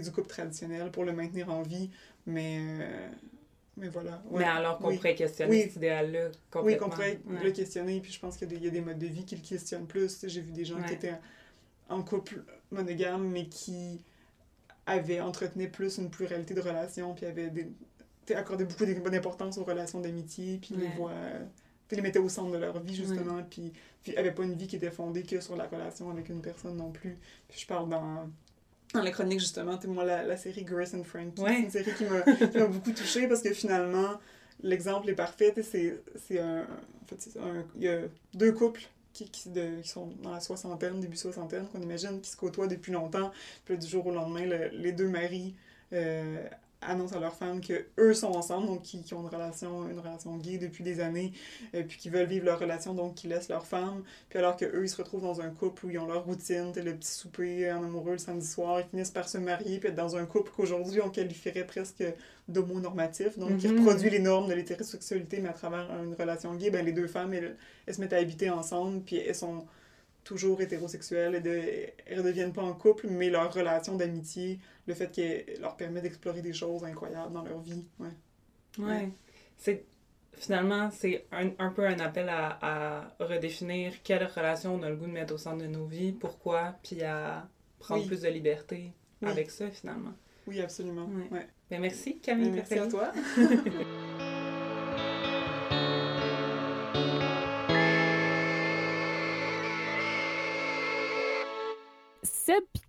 [0.00, 1.90] du couple traditionnel pour le maintenir en vie,
[2.26, 3.08] mais, euh,
[3.76, 4.22] mais voilà.
[4.30, 6.62] Mais alors qu'on pourrait questionner cet idéal-là complètement.
[6.64, 9.24] Oui, qu'on pourrait le questionner, puis je pense qu'il y, a des modes de vie
[9.24, 10.26] qui le questionnent plus.
[10.26, 11.18] J'ai vu des gens qui étaient
[11.88, 14.04] en couple monogame, mais qui
[14.86, 17.68] avaient entretenu plus une pluralité de relations, puis avaient des,
[18.34, 21.12] accordé beaucoup d'importance aux relations d'amitié, puis les voient
[21.96, 24.76] les mettaient au centre de leur vie, justement, puis, puis n'avaient pas une vie qui
[24.76, 27.18] était fondée que sur la relation avec une personne non plus.
[27.48, 28.30] Puis je parle dans
[28.94, 31.32] dans la chronique, justement, moi, la, la série Grace and Frank.
[31.36, 34.20] C'est une série qui m'a beaucoup touchée parce que finalement,
[34.62, 35.54] l'exemple est parfait.
[35.62, 36.62] C'est un.
[36.62, 38.00] En fait, un, il y a
[38.34, 42.30] deux couples qui, qui, de, qui, sont dans la soixantaine, début soixantaine, qu'on imagine, qui
[42.30, 43.32] se côtoient depuis longtemps.
[43.64, 45.54] Puis du jour au lendemain, les deux maris
[45.92, 46.46] euh,
[46.86, 49.98] annoncent à leur femme que eux sont ensemble, donc qui, qui ont une relation, une
[49.98, 51.32] relation gay depuis des années,
[51.74, 54.02] euh, puis qui veulent vivre leur relation, donc qui laissent leur femme.
[54.28, 56.72] Puis alors que eux ils se retrouvent dans un couple où ils ont leur routine,
[56.74, 59.94] le petit souper en amoureux le samedi soir, ils finissent par se marier, puis être
[59.94, 62.04] dans un couple qu'aujourd'hui on qualifierait presque
[62.48, 63.78] d'homonormatif, donc qui mhm.
[63.78, 67.32] reproduit les normes de l'hétérosexualité, mais à travers une relation gay, ben les deux femmes,
[67.34, 69.64] elles, elles se mettent à habiter ensemble, puis elles sont
[70.24, 75.60] toujours hétérosexuelles, elles ne redeviennent pas en couple, mais leur relation d'amitié, le fait qu'elle
[75.60, 77.84] leur permet d'explorer des choses incroyables dans leur vie.
[77.98, 78.08] Ouais.
[78.78, 79.08] Ouais.
[79.56, 79.84] C'est
[80.34, 84.96] finalement, c'est un, un, peu un appel à, à, redéfinir quelle relation on a le
[84.96, 88.92] goût de mettre au centre de nos vies, pourquoi, puis à prendre plus de liberté
[89.22, 90.14] avec ça, finalement.
[90.46, 91.08] Oui, absolument.
[91.30, 91.46] Ouais.
[91.70, 92.50] Ben, merci, Camille.
[92.50, 93.12] Ben, merci à toi.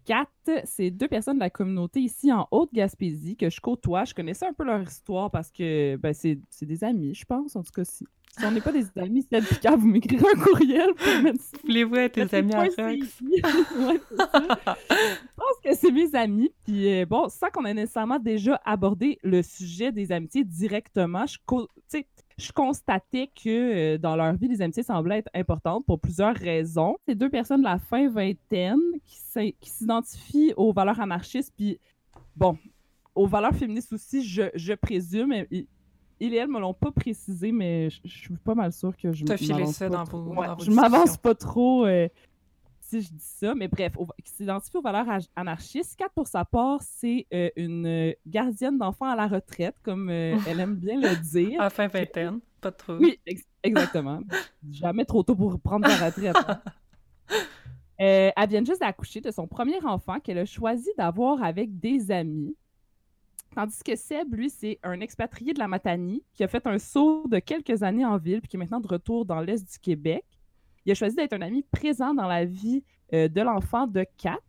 [0.06, 0.28] Kat,
[0.66, 4.06] c'est deux personnes de la communauté ici en Haute-Gaspésie que je côtoie.
[4.06, 7.56] Je connaissais un peu leur histoire parce que ben, c'est des amis, je pense.
[7.56, 8.06] En tout cas, si,
[8.38, 11.96] si on n'est pas des amis, et Kat, vous m'écrirez un courriel pour mettre Voulez-vous
[11.96, 13.08] être tes amis en ouais, Je
[15.36, 16.52] pense que c'est mes amis.
[16.63, 21.38] Puis euh, bon, sans qu'on ait nécessairement déjà abordé le sujet des amitiés directement, je,
[22.38, 26.96] je constatais que euh, dans leur vie, les amitiés semblaient être importantes pour plusieurs raisons.
[27.08, 31.80] C'est deux personnes de la fin vingtaine qui s'identifient aux valeurs anarchistes, puis
[32.36, 32.58] bon,
[33.15, 35.46] aux valeurs féministes aussi, je, je présume.
[35.52, 35.67] Ils,
[36.19, 39.78] et elles me l'ont pas précisé, mais je, suis pas mal sûre que je m'avance
[39.78, 40.36] pas, trop.
[40.63, 42.08] je m'avance pas trop euh,
[42.84, 43.56] si je dis ça.
[43.56, 43.93] Mais bref,
[44.24, 45.96] qui s'identifie aux valeurs anarchistes.
[45.98, 50.60] Kat, pour sa part, c'est euh, une gardienne d'enfants à la retraite, comme euh, elle
[50.60, 51.62] aime bien le dire.
[51.62, 52.98] À fin vingtaine, pas trop.
[52.98, 53.19] Oui,
[53.63, 54.22] exactement.
[54.69, 56.36] Jamais trop tôt pour prendre sa retraite.
[56.48, 56.62] Hein.
[58.36, 62.56] elle vient juste d'accoucher de son premier enfant qu'elle a choisi d'avoir avec des amis.
[63.56, 67.28] Tandis que Seb, lui, c'est un expatrié de la Matanie qui a fait un saut
[67.28, 70.26] de quelques années en ville puis qui est maintenant de retour dans l'Est du Québec.
[70.86, 74.39] Il a choisi d'être un ami présent dans la vie euh, de l'enfant de Kat.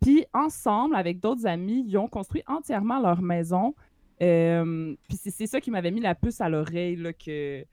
[0.00, 3.74] Puis ensemble, avec d'autres amis, ils ont construit entièrement leur maison.
[4.22, 7.64] Euh, puis c'est ça qui m'avait mis la puce à l'oreille, que,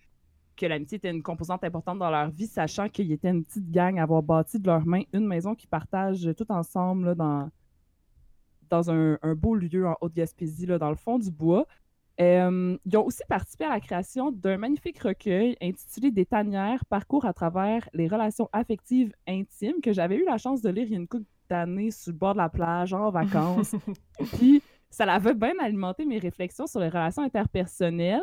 [0.55, 3.99] que l'amitié était une composante importante dans leur vie, sachant qu'ils étaient une petite gang
[3.99, 7.49] à avoir bâti de leurs mains une maison qu'ils partagent tout ensemble là, dans,
[8.69, 11.65] dans un, beau lieu en Haute-Gaspésie, dans le fond du bois.
[12.21, 17.25] Euh, ils ont aussi participé à la création d'un magnifique recueil intitulé Des tanières, parcours
[17.25, 20.95] à travers les relations affectives intimes, que j'avais eu la chance de lire il y
[20.95, 23.75] a une couple d'années sur le bord de la plage, en vacances.
[24.37, 28.21] Puis ça l'avait bien alimenté mes réflexions sur les relations interpersonnelles.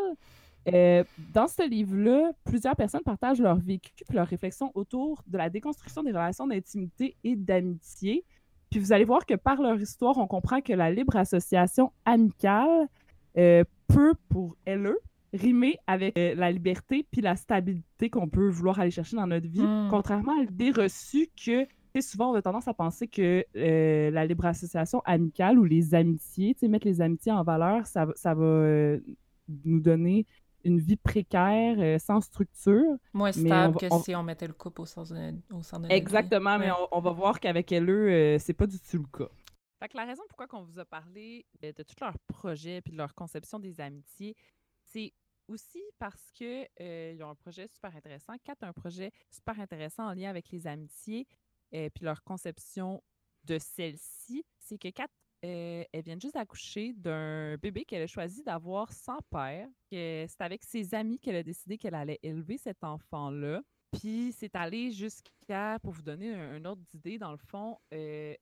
[0.73, 5.51] Euh, dans ce livre-là, plusieurs personnes partagent leur vécu et leurs réflexions autour de la
[5.51, 8.25] déconstruction des relations d'intimité et d'amitié.
[8.71, 12.89] Puis vous allez voir que par leur histoire, on comprend que la libre association amicale
[13.37, 14.95] euh, peut, pour elle,
[15.33, 19.49] rimer avec euh, la liberté puis la stabilité qu'on peut vouloir aller chercher dans notre
[19.49, 19.89] vie, hmm.
[19.91, 21.67] contrairement à l'idée reçue que
[22.01, 26.57] souvent on a tendance à penser que euh, la libre association amicale ou les amitiés,
[26.63, 28.99] mettre les amitiés en valeur, ça, ça va
[29.65, 30.27] nous donner
[30.65, 32.97] une vie précaire, euh, sans structure.
[33.13, 36.59] Moins stable que si on mettait le couple au, centre de, au centre de Exactement,
[36.59, 39.31] mais on, va voir qu'avec elle, euh, c'est pas du tout le cas.
[39.83, 42.93] Fait que la raison pourquoi on vous a parlé de, de tous leurs projets puis
[42.93, 44.37] de leur conception des amitiés,
[44.85, 45.13] c'est
[45.49, 48.35] aussi parce que euh, ils ont un projet super intéressant.
[48.45, 51.27] Kat a un projet super intéressant en lien avec les amitiés
[51.73, 53.03] et puis leur conception
[53.43, 54.45] de celle-ci.
[54.61, 55.09] C'est que Kat
[55.45, 59.69] euh, elle vient juste d'accoucher d'un bébé qu'elle a choisi d'avoir sans père.
[59.91, 63.63] C'est avec ses amis qu'elle a décidé qu'elle allait élever cet enfant-là.
[63.91, 68.37] Puis c'est allé jusqu'à, pour vous donner un, ordre d'idée, dans le fond, euh,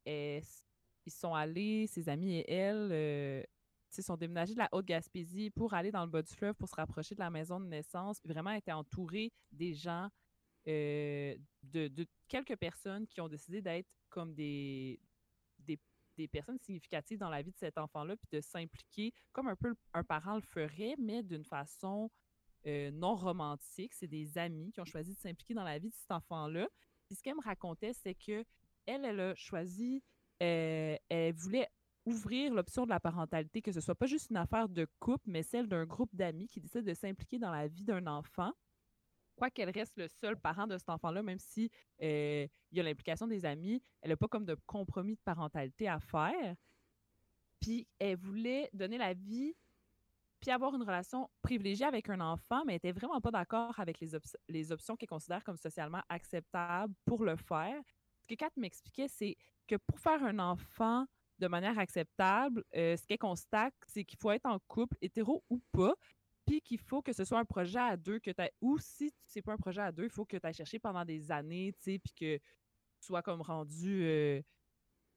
[1.06, 3.42] ils sont allés, ses amis et elle, euh,
[4.00, 7.14] sont déménagés de la Haute-Gaspésie pour aller dans le bas du fleuve pour se rapprocher
[7.14, 10.08] de la maison de naissance, vraiment étaient entourés des gens,
[10.66, 15.00] de, de, quelques personnes qui ont décidé d'être comme des,
[16.20, 19.74] des personnes significatives dans la vie de cet enfant-là, puis de s'impliquer comme un peu
[19.94, 22.10] un parent le ferait, mais d'une façon
[22.66, 23.94] euh, non romantique.
[23.94, 26.68] C'est des amis qui ont choisi de s'impliquer dans la vie de cet enfant-là.
[27.06, 28.44] Puis ce qu'elle me racontait, c'est que
[28.86, 30.02] elle, elle a choisi,
[30.42, 31.68] euh, elle voulait
[32.07, 35.42] ouvrir l'option de la parentalité, que ce soit pas juste une affaire de couple, mais
[35.42, 38.53] celle d'un groupe d'amis qui décide de s'impliquer dans la vie d'un enfant
[39.40, 41.70] quoi qu'elle reste le seul parent de cet enfant-là, même si
[42.03, 45.88] euh, il y a l'implication des amis, elle n'a pas comme de compromis de parentalité
[45.88, 46.55] à faire.
[47.59, 49.55] Puis elle voulait donner la vie,
[50.40, 53.98] puis avoir une relation privilégiée avec un enfant, mais elle n'était vraiment pas d'accord avec
[54.00, 54.11] les,
[54.48, 57.81] les options qu'elle considère comme socialement acceptables pour le faire.
[58.30, 61.04] Que Kat m'expliquait, c'est que pour faire un enfant
[61.40, 62.62] de manière acceptable.
[62.76, 65.94] Euh, ce qu'elle constate, c'est qu'il faut être en couple, hétéro ou pas,
[66.46, 69.42] puis qu'il faut que ce soit un projet à deux que tu ou si c'est
[69.42, 71.82] pas un projet à deux, il faut que tu aies cherché pendant des années, tu
[71.82, 74.40] sais, puis que tu sois comme rendu euh,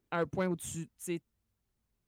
[0.09, 1.21] à un point où tu t'es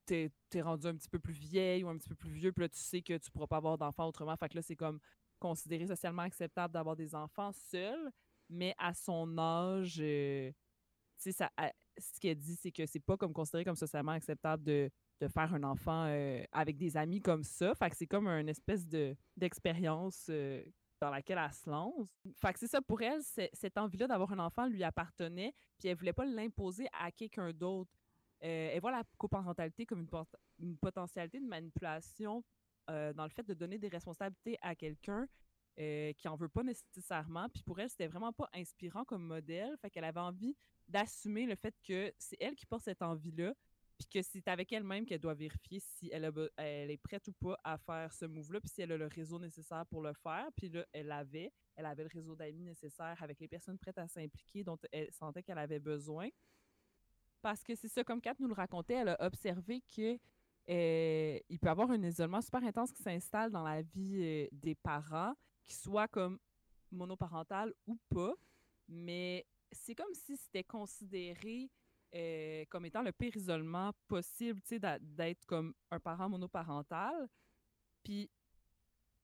[0.08, 2.70] es rendu un petit peu plus vieille ou un petit peu plus vieux, puis là,
[2.70, 4.36] tu sais que tu pourras pas avoir d'enfants autrement.
[4.38, 5.00] Fait que là, c'est comme
[5.40, 8.12] considéré socialement acceptable d'avoir des enfants seuls,
[8.50, 10.52] mais à son âge, euh,
[11.18, 11.50] ça,
[11.98, 14.90] ce qu'elle dit, c'est que c'est pas comme considéré comme socialement acceptable de,
[15.22, 17.74] de faire un enfant euh, avec des amis comme ça.
[17.76, 20.64] Fait c'est comme une espèce de, d'expérience euh,
[21.00, 22.10] dans laquelle elle se lance.
[22.36, 26.14] Fait c'est ça, pour elle, cette envie-là d'avoir un enfant lui appartenait, puis elle voulait
[26.14, 27.92] pas l'imposer à quelqu'un d'autre.
[28.44, 30.10] Euh, elle voit la coparentalité comme une,
[30.60, 32.44] une potentialité de manipulation
[32.88, 35.28] dans le fait de donner des responsabilités à quelqu'un
[35.78, 37.50] qui en veut pas nécessairement.
[37.50, 39.76] Puis pour elle, c'était vraiment pas inspirant comme modèle.
[39.82, 40.56] Fait qu'elle avait envie
[40.88, 43.54] d'assumer le fait que c'est elle qui porte cette envie-là,
[43.98, 47.60] puis que c'est avec elle-même qu'elle doit vérifier si elle, elle, est prête ou pas
[47.64, 50.50] à faire ce move-là, puis si elle a le réseau nécessaire pour le faire.
[50.56, 54.08] Puis là, elle avait, elle avait le réseau d'amis nécessaire avec les personnes prêtes à
[54.08, 56.30] s'impliquer dont elle sentait qu'elle avait besoin.
[57.42, 60.20] Parce que c'est ça, comme Kat nous le racontait, elle a observé que
[60.68, 64.48] euh, il peut y avoir un isolement super intense qui s'installe dans la vie euh,
[64.52, 65.36] des parents,
[65.66, 66.40] qui soit comme
[66.92, 68.34] monoparental ou pas,
[68.88, 71.70] mais c'est comme si c'était considéré
[72.16, 77.28] euh, comme étant le pire isolement possible, tu sais, d'être comme un parent monoparental.
[78.04, 78.30] Puis,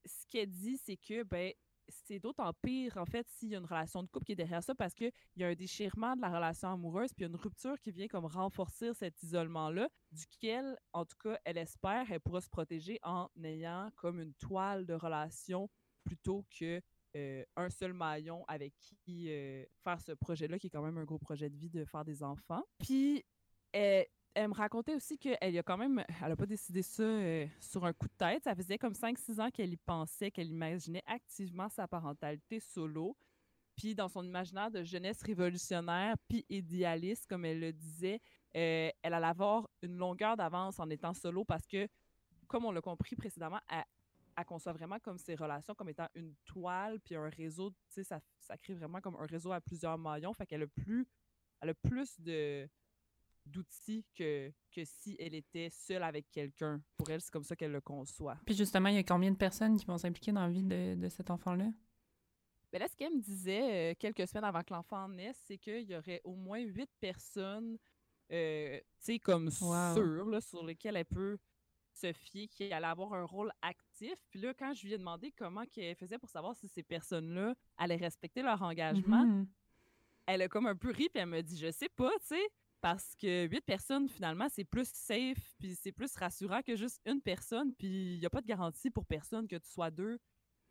[0.04, 1.54] ce qu'elle dit, c'est que, ben,
[1.88, 4.64] c'est d'autant pire, en fait, s'il y a une relation de couple qui est derrière
[4.64, 7.92] ça, parce qu'il y a un déchirement de la relation amoureuse, puis une rupture qui
[7.92, 13.00] vient comme renforcer cet isolement-là, duquel, en tout cas, elle espère, elle pourra se protéger
[13.04, 15.70] en ayant comme une toile de relation
[16.04, 16.82] plutôt que
[17.18, 21.04] euh, un seul maillon avec qui euh, faire ce projet-là, qui est quand même un
[21.04, 22.64] gros projet de vie de faire des enfants.
[22.78, 23.26] Puis,
[23.74, 27.84] elle, me racontait aussi qu'elle a quand même, elle n'a pas décidé ça euh, sur
[27.84, 28.44] un coup de tête.
[28.46, 33.18] Ça faisait comme 5-6 ans qu'elle y pensait, qu'elle imaginait activement sa parentalité solo.
[33.76, 38.22] Puis, dans son imaginaire de jeunesse révolutionnaire, puis idéaliste, comme elle le disait,
[38.54, 41.90] elle allait avoir une longueur d'avance en étant solo parce que,
[42.48, 43.84] comme on l'a compris précédemment, elle,
[44.38, 48.04] elle conçoit vraiment comme ses relations comme étant une toile, puis un réseau, tu sais,
[48.04, 50.34] ça, ça crée vraiment comme un réseau à plusieurs maillons.
[50.34, 51.08] Fait qu'elle a plus,
[51.62, 52.68] elle a plus de
[53.46, 56.80] d'outils que, que si elle était seule avec quelqu'un.
[56.96, 58.38] Pour elle, c'est comme ça qu'elle le conçoit.
[58.46, 60.96] Puis justement, il y a combien de personnes qui vont s'impliquer dans la vie de,
[60.96, 61.72] de cet enfant-là?
[62.72, 65.90] Ben là, ce qu'elle me disait euh, quelques semaines avant que l'enfant naisse, c'est qu'il
[65.90, 67.78] y aurait au moins huit personnes,
[68.32, 71.38] euh, tu sais, comme sûres, là, sur lesquelles elle peut
[71.94, 73.81] Sophie qui allait avoir un rôle actif.
[74.30, 77.54] Puis là, quand je lui ai demandé comment elle faisait pour savoir si ces personnes-là
[77.78, 79.48] allaient respecter leur engagement, mm-hmm.
[80.28, 82.50] elle a comme un peu ri, puis elle me dit Je sais pas, tu sais,
[82.82, 87.22] parce que huit personnes, finalement, c'est plus safe, puis c'est plus rassurant que juste une
[87.22, 90.20] personne, puis il n'y a pas de garantie pour personne que tu sois deux,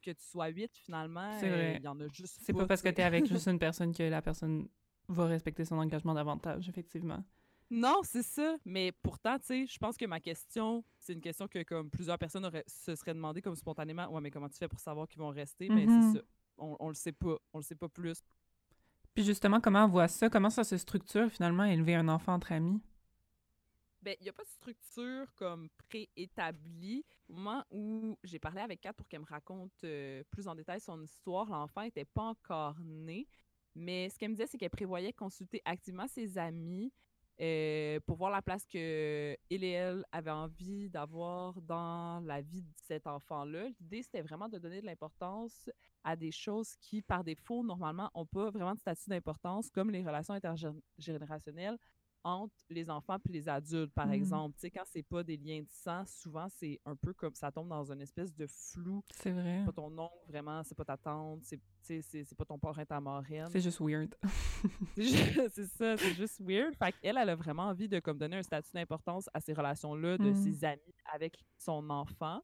[0.02, 1.38] que tu sois huit, finalement.
[1.40, 3.94] Il y en a juste C'est pas, parce que tu es avec juste une personne
[3.94, 4.68] que la personne
[5.08, 7.22] va respecter son engagement davantage, effectivement.
[7.70, 8.56] Non, c'est ça.
[8.64, 12.18] Mais pourtant, tu sais, je pense que ma question, c'est une question que comme plusieurs
[12.18, 14.08] personnes auraient, se seraient demandé comme spontanément.
[14.08, 15.68] Ouais, mais comment tu fais pour savoir qu'ils vont rester?
[15.68, 16.14] Mais c'est mm-hmm.
[16.14, 16.22] ça.
[16.58, 17.36] On, on le sait pas.
[17.52, 18.22] On le sait pas plus.
[19.14, 20.28] Puis justement, comment on voit ça?
[20.28, 22.80] Comment ça se structure finalement, élever un enfant entre amis?
[24.02, 27.04] Ben, il n'y a pas de structure comme préétablie.
[27.28, 30.80] Au moment où j'ai parlé avec Kat pour qu'elle me raconte euh, plus en détail
[30.80, 33.28] son histoire, l'enfant n'était pas encore né.
[33.74, 36.92] Mais ce qu'elle me disait, c'est qu'elle prévoyait consulter activement ses amis,
[37.40, 42.72] euh, pour voir la place que et elle avait envie d'avoir dans la vie de
[42.86, 43.68] cet enfant-là.
[43.80, 45.70] L'idée, c'était vraiment de donner de l'importance
[46.04, 50.04] à des choses qui, par défaut, normalement, n'ont pas vraiment de statut d'importance, comme les
[50.04, 51.78] relations intergénérationnelles,
[52.24, 54.12] entre les enfants puis les adultes, par mmh.
[54.12, 54.54] exemple.
[54.56, 57.50] Tu sais, quand c'est pas des liens de sang, souvent, c'est un peu comme ça
[57.50, 59.02] tombe dans une espèce de flou.
[59.16, 59.58] C'est vrai.
[59.60, 63.00] C'est pas ton nom, vraiment, c'est pas ta tante, c'est, c'est pas ton parrain, ta
[63.00, 63.48] marraine.
[63.50, 64.14] C'est juste weird.
[64.96, 66.74] c'est ça, c'est juste weird.
[66.76, 70.18] Fait qu'elle, elle a vraiment envie de comme, donner un statut d'importance à ces relations-là,
[70.18, 70.34] de mmh.
[70.36, 72.40] ses amis avec son enfant.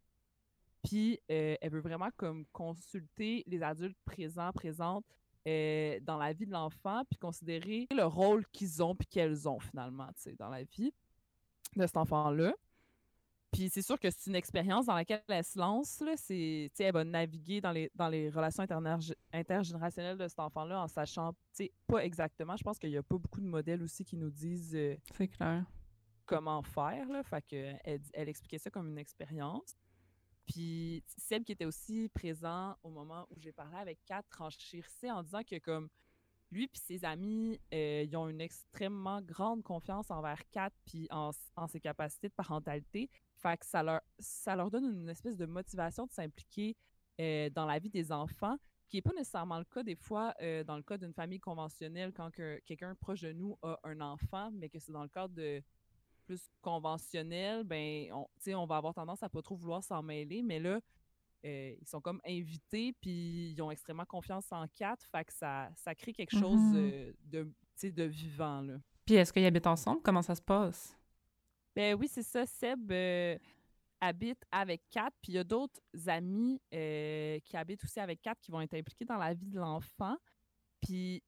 [0.83, 5.05] Puis, euh, elle veut vraiment comme consulter les adultes présents, présentes,
[5.47, 9.61] euh, dans la vie de l'enfant, puis considérer le rôle qu'ils ont puis qu'elles ont
[9.61, 10.93] finalement, tu sais, dans la vie
[11.77, 12.55] de cet enfant-là.
[13.53, 16.01] Puis c'est sûr que c'est une expérience dans laquelle elle se lance.
[16.01, 18.67] Là, c'est, elle va naviguer dans les, dans les relations
[19.33, 21.33] intergénérationnelles de cet enfant-là en sachant
[21.87, 22.57] pas exactement.
[22.57, 25.29] Je pense qu'il n'y a pas beaucoup de modèles aussi qui nous disent euh, c'est
[25.29, 25.65] clair.
[26.27, 27.09] comment faire.
[27.09, 27.23] Là.
[27.23, 29.75] Fait que, elle, elle expliquait ça comme une expérience.
[30.47, 35.23] Puis celle qui était aussi présent au moment où j'ai parlé avec Kat tranchissait en
[35.23, 35.89] disant que comme
[36.53, 41.33] lui puis ses amis, euh, ils ont une extrêmement grande confiance envers Kat puis en,
[41.67, 43.11] ses capacités de parentalité.
[43.61, 46.77] Ça leur donne une espèce de motivation de s'impliquer
[47.21, 48.57] euh, dans la vie des enfants,
[48.89, 52.13] qui n'est pas nécessairement le cas des fois euh, dans le cas d'une famille conventionnelle
[52.13, 55.63] quand quelqu'un proche de nous a un enfant, mais que c'est dans le cadre de
[56.27, 60.59] plus conventionnel, ben on, on va avoir tendance à pas trop vouloir s'en mêler, mais
[60.59, 60.81] là,
[61.45, 65.71] euh, ils sont comme invités, puis ils ont extrêmement confiance en Kat, fait que ça,
[65.77, 67.15] ça crée quelque chose mm-hmm.
[67.31, 68.61] de, de vivant.
[68.63, 68.79] Là.
[69.05, 70.03] Puis est-ce qu'ils habitent ensemble?
[70.03, 70.99] Comment ça se passe?
[71.75, 72.45] Ben oui, c'est ça.
[72.47, 73.39] Seb euh,
[74.01, 78.35] habite avec Kat, puis il y a d'autres amis euh, qui habitent aussi avec Kat
[78.41, 80.17] qui vont être impliqués dans la vie de l'enfant.
[80.81, 81.23] Puis,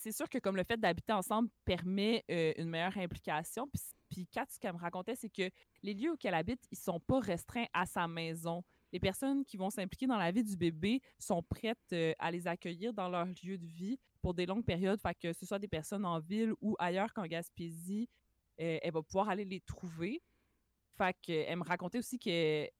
[0.00, 4.58] c'est sûr que comme le fait d'habiter ensemble permet une meilleure implication, puis puis ce
[4.58, 5.50] qu'elle me racontait, c'est que
[5.82, 8.64] les lieux où elle habite, ils sont pas restreints à sa maison.
[8.92, 12.46] Les personnes qui vont s'impliquer dans la vie du bébé sont prêtes euh, à les
[12.46, 15.68] accueillir dans leur lieu de vie pour des longues périodes, fait que ce soit des
[15.68, 18.08] personnes en ville ou ailleurs qu'en Gaspésie,
[18.60, 20.22] euh, elle va pouvoir aller les trouver.
[20.96, 22.70] Fait qu'elle me racontait aussi qu'elle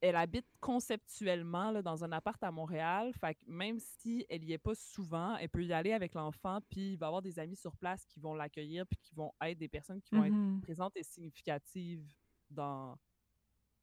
[0.00, 3.12] elle habite conceptuellement là, dans un appart à Montréal.
[3.20, 6.60] Fait que même si elle y est pas souvent, elle peut y aller avec l'enfant,
[6.70, 9.58] puis il va avoir des amis sur place qui vont l'accueillir, puis qui vont être
[9.58, 10.60] des personnes qui vont être mm-hmm.
[10.60, 12.06] présentes et significatives
[12.50, 12.96] dans,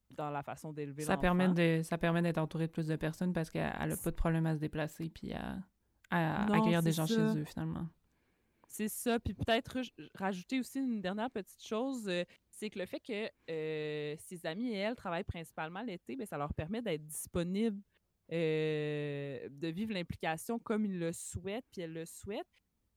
[0.09, 3.33] dans la façon d'élever ça permet de Ça permet d'être entourée de plus de personnes
[3.33, 5.57] parce qu'elle n'a pas de problème à se déplacer puis à,
[6.09, 7.87] accueillir des gens chez eux, finalement.
[8.67, 9.19] C'est ça.
[9.19, 9.79] Puis peut-être
[10.15, 12.07] rajouter aussi une dernière petite chose.
[12.07, 16.25] Euh, c'est que le fait que euh, ses amis et elle travaillent principalement l'été, ben,
[16.25, 17.81] ça leur permet d'être disponibles,
[18.31, 22.47] euh, de vivre l'implication comme ils le souhaitent, puis elles le souhaitent.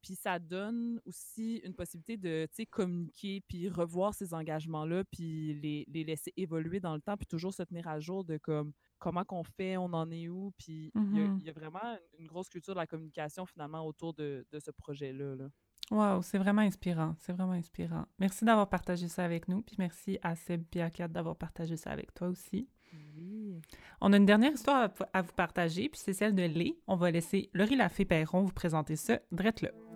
[0.02, 6.04] Puis ça donne aussi une possibilité de communiquer, puis revoir ces engagements-là, puis les, les,
[6.04, 9.44] laisser évoluer dans le temps, puis toujours se tenir à jour de comme comment qu'on
[9.44, 10.52] fait, on en est où.
[10.58, 11.52] Puis il y, a mm-hmm.
[11.54, 15.36] vraiment une grosse culture de la communication finalement autour de, de ce projet-là.
[15.36, 15.48] Là.
[15.90, 17.14] Wow, c'est vraiment inspirant.
[17.18, 18.04] C'est vraiment inspirant.
[18.18, 19.62] Merci d'avoir partagé ça avec nous.
[19.62, 22.68] Puis merci à Seb et à Kat d'avoir partagé ça avec toi aussi.
[22.92, 23.60] Oui.
[24.00, 26.78] On a une dernière histoire à, vous partager, puis c'est celle de Lé.
[26.86, 29.20] On va laisser Laurie Lafay-Perron vous présenter ça.
[29.32, 29.87] Drette-le.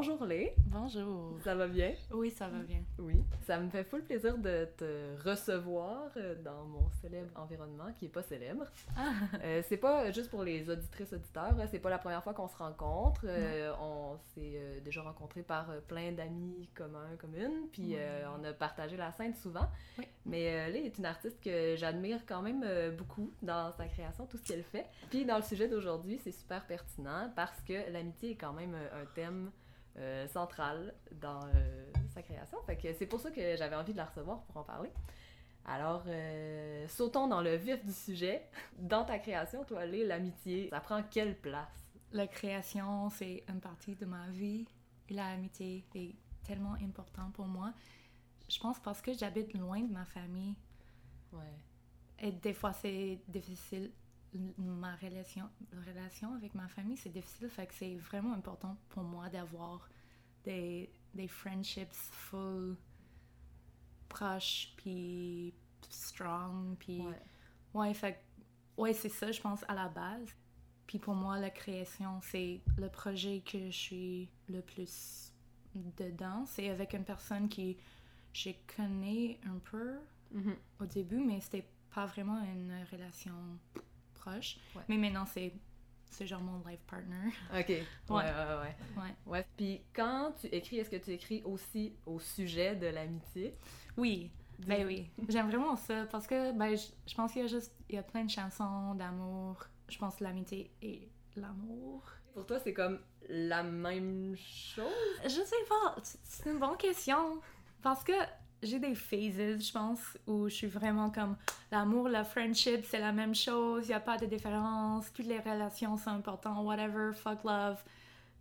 [0.00, 0.54] Bonjour Lé.
[0.68, 1.36] Bonjour.
[1.44, 1.92] Ça va bien?
[2.10, 2.82] Oui, ça va bien.
[2.98, 3.22] Oui.
[3.42, 8.08] Ça me fait full plaisir de te recevoir euh, dans mon célèbre environnement qui est
[8.08, 8.64] pas célèbre.
[8.96, 9.10] Ah.
[9.44, 12.48] Euh, c'est pas juste pour les auditrices auditeurs, hein, c'est pas la première fois qu'on
[12.48, 13.26] se rencontre.
[13.26, 17.94] Euh, on s'est déjà rencontrés par plein d'amis communs, communes, puis
[18.38, 19.68] on a partagé la scène souvent.
[19.98, 20.06] Oui.
[20.24, 22.64] Mais Lé est une artiste que j'admire quand même
[22.96, 24.86] beaucoup dans sa création, tout ce qu'elle fait.
[25.10, 29.04] Puis dans le sujet d'aujourd'hui, c'est super pertinent parce que l'amitié est quand même un
[29.14, 29.50] thème
[30.00, 32.58] euh, centrale dans euh, sa création.
[32.66, 34.90] Fait que c'est pour ça que j'avais envie de la recevoir pour en parler.
[35.64, 38.48] Alors, euh, sautons dans le vif du sujet.
[38.78, 41.68] Dans ta création, toi, l'amitié, ça prend quelle place?
[42.12, 44.66] La création, c'est une partie de ma vie.
[45.08, 47.72] Et l'amitié est tellement important pour moi.
[48.48, 50.56] Je pense parce que j'habite loin de ma famille.
[51.32, 51.58] Ouais.
[52.18, 53.92] Et des fois, c'est difficile
[54.58, 55.48] ma relation,
[55.86, 57.48] relation avec ma famille, c'est difficile.
[57.48, 59.88] Fait que c'est vraiment important pour moi d'avoir
[60.44, 62.76] des, des friendships full
[64.08, 65.54] proches, puis
[65.88, 67.00] strong, puis...
[67.00, 67.22] Ouais.
[67.74, 68.22] ouais, fait
[68.76, 70.28] ouais, c'est ça, je pense, à la base.
[70.86, 75.32] Puis pour moi, la création, c'est le projet que je suis le plus
[75.74, 76.44] dedans.
[76.46, 77.76] C'est avec une personne qui
[78.32, 79.98] je connais un peu
[80.34, 80.56] mm-hmm.
[80.80, 83.34] au début, mais c'était pas vraiment une relation
[84.20, 84.58] proche.
[84.88, 85.52] Mais maintenant, c'est
[86.10, 87.30] c'est genre mon life partner.
[87.58, 87.68] OK.
[87.68, 88.76] Ouais, ouais, ouais.
[88.96, 89.14] Ouais.
[89.26, 89.46] ouais.
[89.56, 93.56] Puis quand tu écris, est-ce que tu écris aussi au sujet de l'amitié?
[93.96, 94.30] Oui.
[94.66, 95.08] Ben oui.
[95.28, 98.02] J'aime vraiment ça parce que ben, je, pense qu'il y a juste il y a
[98.02, 99.64] plein de chansons d'amour.
[99.88, 102.02] Je pense que l'amitié est l'amour.
[102.34, 104.84] Pour toi, c'est comme la même chose?
[105.24, 105.96] Je sais pas.
[106.02, 107.40] C'est une bonne question.
[107.82, 108.12] Parce que
[108.62, 111.36] j'ai des phases, je pense, où je suis vraiment comme
[111.70, 115.38] l'amour, la friendship, c'est la même chose, il n'y a pas de différence, toutes les
[115.38, 117.82] relations sont importantes, whatever, fuck love.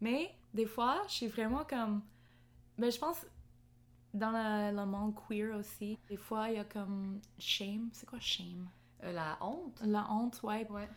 [0.01, 2.01] Mais des fois, je suis vraiment comme.
[2.77, 3.25] Mais ben, je pense
[4.13, 7.89] dans le, monde queer aussi, des fois, il y a comme shame.
[7.93, 8.67] C'est quoi shame?
[9.03, 9.79] Euh, la honte?
[9.85, 10.67] La honte, ouais.
[10.69, 10.89] ouais.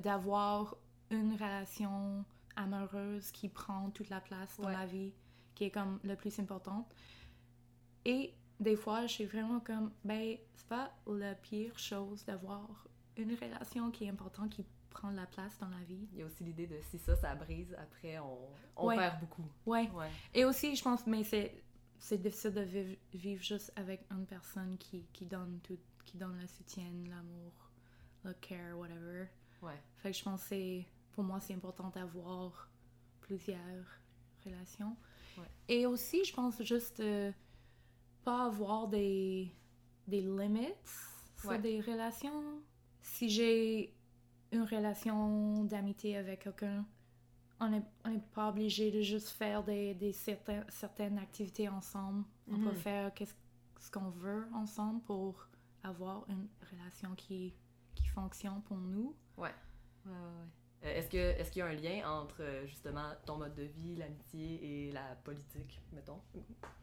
[0.00, 0.76] D'avoir
[1.10, 2.24] une relation
[2.56, 5.12] amoureuse qui prend toute la place dans la vie,
[5.54, 6.86] qui est comme le plus importante.
[8.04, 12.86] Et des fois, je suis vraiment comme, ben, c'est pas la pire chose d'avoir
[13.16, 16.06] une relation qui est importante, qui prendre la place dans la vie.
[16.12, 18.38] Il y a aussi l'idée de si ça, ça brise, après, on,
[18.76, 19.44] on perd beaucoup.
[19.66, 19.90] Ouais.
[19.90, 20.10] ouais.
[20.34, 21.62] Et aussi, je pense, mais c'est,
[21.98, 26.38] c'est difficile de vivre, vivre, juste avec une personne qui, qui donne tout, qui donne
[26.38, 27.52] le soutien, l'amour,
[28.24, 29.26] le care, whatever.
[29.62, 29.80] Ouais.
[29.96, 30.82] Fait que je pense que
[31.12, 32.68] pour moi, c'est important d'avoir
[33.20, 33.86] plusieurs
[34.44, 34.96] relations.
[35.38, 35.46] Ouais.
[35.68, 37.32] Et aussi, je pense juste de
[38.24, 39.50] pas avoir des,
[40.06, 40.76] des limites
[41.40, 42.60] sur des relations.
[43.00, 43.94] Si j'ai
[44.52, 46.84] une relation d'amitié avec quelqu'un,
[47.60, 52.24] on n'est on pas obligé de juste faire des, des certains, certaines activités ensemble.
[52.48, 52.76] On peut mhm.
[52.76, 53.12] faire
[53.78, 55.46] ce qu'on veut ensemble pour
[55.82, 57.54] avoir une relation qui,
[57.94, 59.14] qui fonctionne pour nous.
[59.36, 59.54] Ouais.
[60.06, 60.48] ouais, ouais.
[60.82, 63.96] Est-ce que est-ce qu'il y a un lien entre euh, justement ton mode de vie,
[63.96, 66.20] l'amitié et la politique, mettons?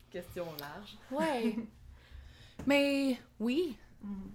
[0.09, 0.97] Question large.
[1.11, 1.55] Ouais.
[2.67, 3.77] Mais oui.
[4.01, 4.31] Mhm.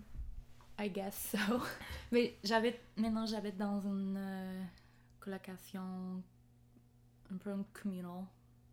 [0.79, 1.63] I guess so.
[2.13, 4.63] Mais j'habite, maintenant j'habite dans une euh,
[5.21, 6.23] colocation
[7.33, 8.25] un peu communal.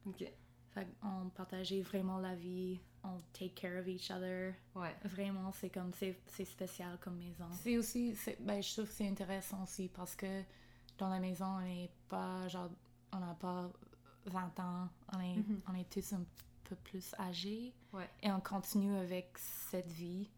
[0.06, 0.26] Ok.
[0.74, 4.54] Fait on partageait vraiment la vie, on take care of each other.
[4.76, 4.96] Ouais.
[5.04, 7.46] Vraiment, c'est comme, c'est, spécial comme maison.
[7.62, 10.44] C'est aussi, ben, je trouve que c'est intéressant aussi parce que
[11.02, 12.70] dans la maison, on n'est pas, genre,
[13.12, 13.72] on n'a pas
[14.28, 15.60] 20 ans, on est, mm-hmm.
[15.68, 16.24] on est tous un
[16.64, 17.74] peu plus âgés.
[17.91, 18.08] Ouais.
[18.22, 20.30] Et on continue avec cette vie.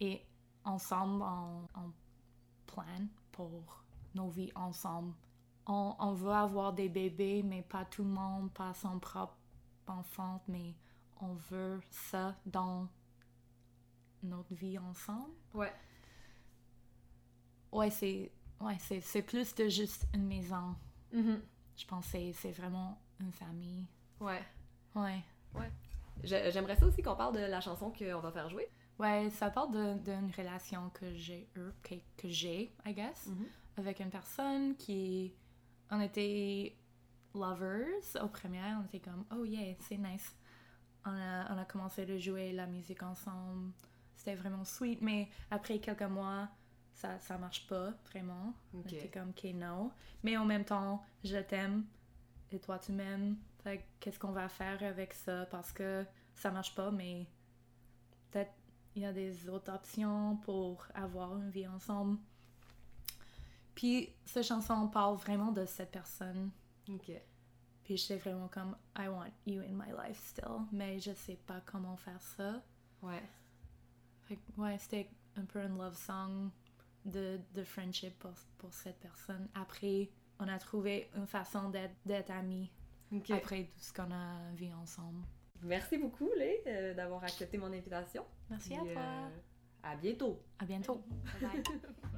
[0.00, 0.22] Et
[0.64, 1.92] ensemble, on, on
[2.66, 5.12] plan pour nos vies ensemble.
[5.66, 9.36] On, on, veut avoir des bébés, mais pas tout le monde, pas son propre
[9.86, 10.74] enfant, mais
[11.20, 12.88] on veut ça dans
[14.22, 15.34] notre vie ensemble.
[15.52, 15.72] Ouais.
[17.70, 20.74] Ouais, c'est ouais, c'est plus de juste une maison.
[21.14, 21.40] Mm-hmm.
[21.76, 23.86] Je pense que c'est vraiment une famille.
[24.20, 24.42] Ouais.
[24.94, 25.22] Ouais.
[25.54, 25.70] Ouais.
[26.22, 28.68] J'aimerais ça aussi qu'on parle de la chanson qu'on va faire jouer.
[28.98, 33.78] Ouais, ça parle d'une relation que j'ai eu, que, que j'ai, I guess, mm-hmm.
[33.80, 35.34] avec une personne qui.
[35.90, 36.76] On était
[37.34, 40.34] lovers au premier, on était comme, oh yeah, c'est nice.
[41.04, 43.72] On a, on a commencé à jouer la musique ensemble.
[44.16, 46.48] C'était vraiment sweet, mais après quelques mois,
[46.96, 48.54] ça, ça marche pas vraiment.
[48.74, 49.92] On était comme, ok, no.
[50.22, 51.84] Mais en même temps, je t'aime
[52.50, 53.36] et toi tu m'aimes.
[54.00, 55.46] qu'est-ce qu'on va faire avec ça?
[55.46, 57.26] Parce que ça marche pas, mais
[58.30, 58.52] peut-être
[58.94, 62.18] il y a des autres options pour avoir une vie ensemble.
[63.74, 66.50] Puis, cette chanson parle vraiment de cette personne.
[66.88, 67.12] Ok.
[67.84, 71.60] Puis, j'étais vraiment comme, I want you in my life still, mais je sais pas
[71.66, 72.62] comment faire ça.
[73.02, 73.22] Ouais.
[74.56, 76.50] ouais, c'était un peu un love song
[77.06, 79.48] de, de friendship pour, pour, cette personne.
[79.54, 82.70] Après, on a trouvé une façon d'être amis
[83.30, 85.24] après tout ce qu'on a vu ensemble.
[85.62, 88.24] Merci beaucoup, Lé, euh, d'avoir accepté mon invitation.
[88.50, 88.88] Merci à toi.
[88.88, 89.28] Euh,
[89.82, 90.42] à bientôt.
[90.58, 91.02] À bientôt.
[91.40, 91.62] bye.
[91.62, 92.15] bye.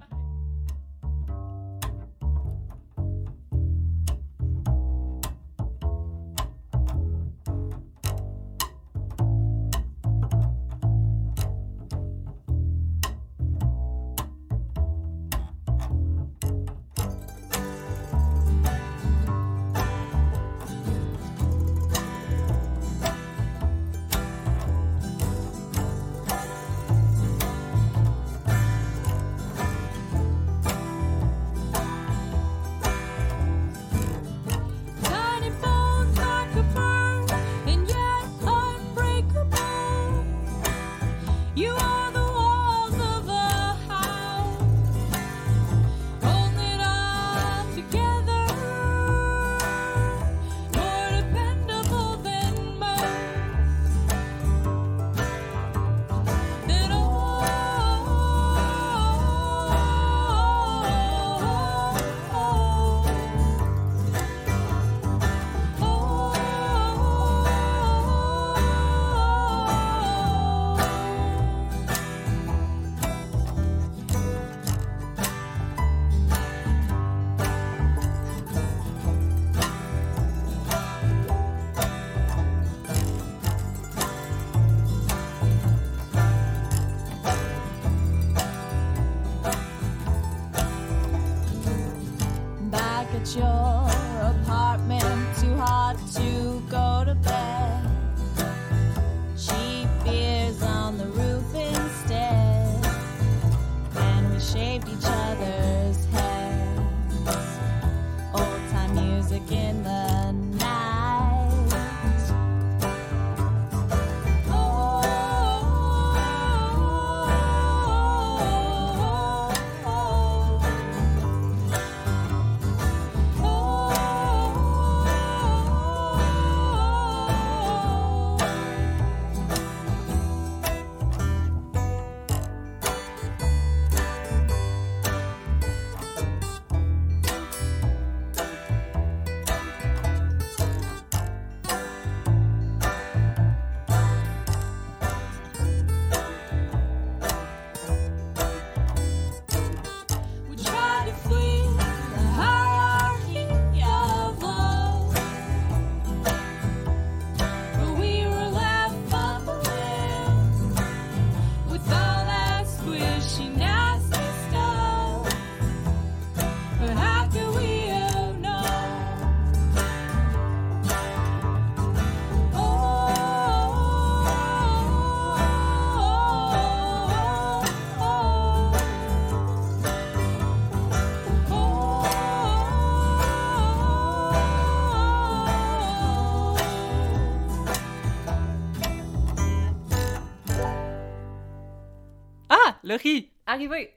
[192.89, 193.31] Laurie!
[193.45, 193.93] Arrivé!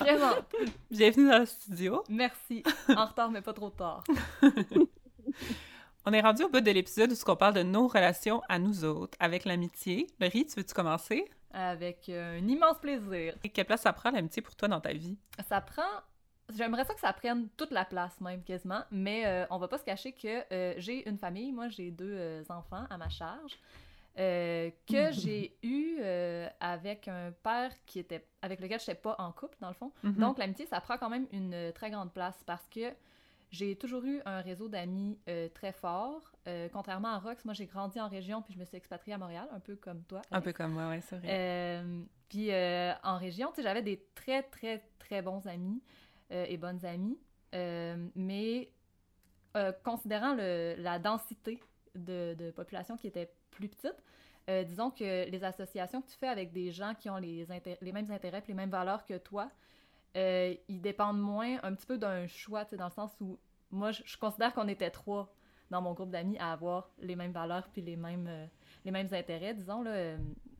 [0.00, 0.52] Présente!
[0.90, 2.02] Bienvenue dans le studio.
[2.08, 2.64] Merci.
[2.88, 4.02] En retard, mais pas trop tard.
[6.04, 8.84] on est rendu au bout de l'épisode où on parle de nos relations à nous
[8.84, 10.08] autres, avec l'amitié.
[10.18, 11.30] Laurie, tu veux-tu commencer?
[11.52, 13.36] Avec euh, un immense plaisir.
[13.44, 15.16] Et quelle place ça prend l'amitié pour toi dans ta vie?
[15.48, 15.82] Ça prend
[16.56, 19.78] J'aimerais ça que ça prenne toute la place, même quasiment, mais euh, on va pas
[19.78, 21.52] se cacher que euh, j'ai une famille.
[21.52, 23.52] Moi, j'ai deux enfants à ma charge.
[24.18, 29.14] Euh, que j'ai eu euh, avec un père qui était avec lequel je n'étais pas
[29.18, 29.92] en couple dans le fond.
[30.02, 30.14] Mhm.
[30.14, 32.94] Donc l'amitié ça prend quand même une euh, très grande place parce que
[33.50, 35.20] j'ai toujours eu un réseau d'amis
[35.54, 36.32] très fort.
[36.72, 39.48] contrairement à Rox, moi j'ai grandi en région puis je me suis expatriée à Montréal,
[39.52, 40.20] un peu comme toi.
[40.32, 41.80] Un peu comme moi, oui, c'est vrai.
[42.28, 42.50] puis
[43.04, 45.80] en région, tu sais, j'avais des très très très bons amis
[46.30, 47.20] et bonnes amies,
[48.16, 48.72] mais
[49.84, 51.62] considérant le, la densité
[51.94, 54.02] de, de population qui était plus petite.
[54.48, 57.46] Euh, disons que les associations que tu fais avec des gens qui ont les,
[57.80, 59.50] les mêmes intérêts et les mêmes valeurs que toi,
[60.16, 63.38] euh, ils dépendent moins un petit peu d'un choix, dans le sens où
[63.72, 65.34] moi, je, considère qu'on était trois
[65.70, 68.46] dans mon groupe d'amis à avoir les mêmes valeurs puis les mêmes, euh,
[68.84, 70.14] les mêmes intérêts, disons, là,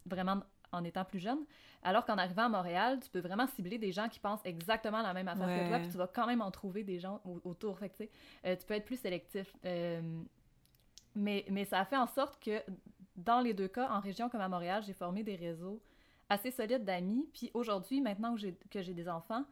[0.04, 0.42] vraiment
[0.72, 1.38] en étant plus jeune.
[1.84, 5.14] Alors qu'en arrivant à Montréal, tu peux vraiment cibler des gens qui pensent exactement la
[5.14, 7.78] même affaire que toi, puis tu vas quand même en trouver des gens autour.
[7.78, 9.54] Fait tu peux être plus sélectif.
[11.16, 12.62] Mais, mais ça a fait en sorte que,
[13.16, 15.80] dans les deux cas, en région comme à Montréal, j'ai formé des réseaux
[16.28, 17.28] assez solides d'amis.
[17.32, 18.36] Puis aujourd'hui, maintenant
[18.70, 19.44] que j'ai des enfants,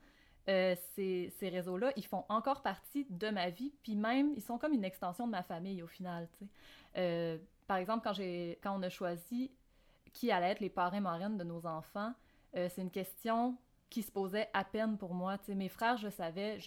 [0.48, 4.58] euh, ces, ces réseaux-là, ils font encore partie de ma vie, puis même, ils sont
[4.58, 6.28] comme une extension de ma famille au final.
[6.98, 8.18] Euh, par exemple, quand,
[8.62, 9.50] quand on a choisi
[10.12, 12.12] qui allait être les parrains marraines de nos enfants,
[12.56, 13.56] euh, c'est une question
[13.88, 15.38] qui se posait à peine pour moi.
[15.46, 16.58] sais, mes frères, je savais,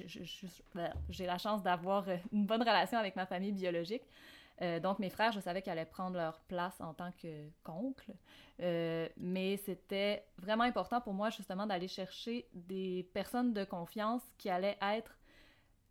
[1.09, 4.03] j'ai la chance d'avoir une bonne relation avec ma famille biologique.
[4.61, 8.13] Euh, donc, mes frères, je savais qu'ils allaient prendre leur place en tant que qu'oncle.
[8.61, 14.49] Euh, mais c'était vraiment important pour moi, justement, d'aller chercher des personnes de confiance qui
[14.49, 15.17] allaient être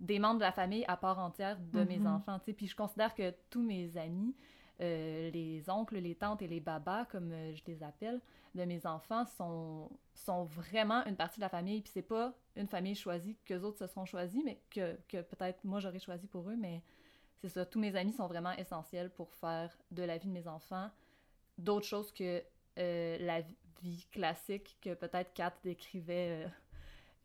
[0.00, 2.08] des membres de la famille à part entière de mes mm-hmm.
[2.08, 2.40] enfants.
[2.44, 4.34] Puis je considère que tous mes amis,
[4.80, 8.20] euh, les oncles, les tantes et les babas, comme je les appelle,
[8.54, 11.80] de mes enfants, sont, sont vraiment une partie de la famille.
[11.80, 15.64] Puis c'est pas une famille choisie que autres se seront choisis, mais que, que peut-être
[15.64, 16.82] moi j'aurais choisi pour eux, mais
[17.40, 20.48] c'est ça, tous mes amis sont vraiment essentiels pour faire de la vie de mes
[20.48, 20.90] enfants
[21.58, 22.42] d'autres choses que
[22.78, 23.40] euh, la
[23.82, 26.48] vie classique que peut-être Kat décrivait euh,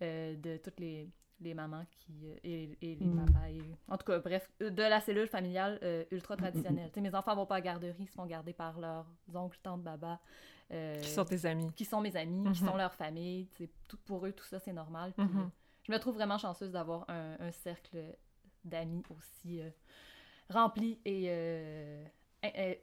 [0.02, 1.10] euh, de toutes les,
[1.42, 3.26] les mamans qui, et, les mm.
[3.26, 3.48] papas.
[3.90, 5.80] en tout cas, bref, de la cellule familiale
[6.12, 6.92] ultra traditionnelle.
[6.98, 10.20] mes enfants vont pas à garderie, ils se font garder par leurs oncles, tantes, babas.
[10.70, 11.72] qui sont tes amis.
[11.76, 12.70] Qui sont mes amis, qui mm-hmm.
[12.70, 13.48] sont leur famille.
[13.88, 15.14] Tout, pour eux, tout ça, c'est normal.
[15.18, 15.50] Mm-hmm.
[15.84, 17.98] je me trouve vraiment chanceuse d'avoir un, un cercle
[18.66, 19.70] d'amis aussi euh,
[20.50, 22.04] remplis et euh,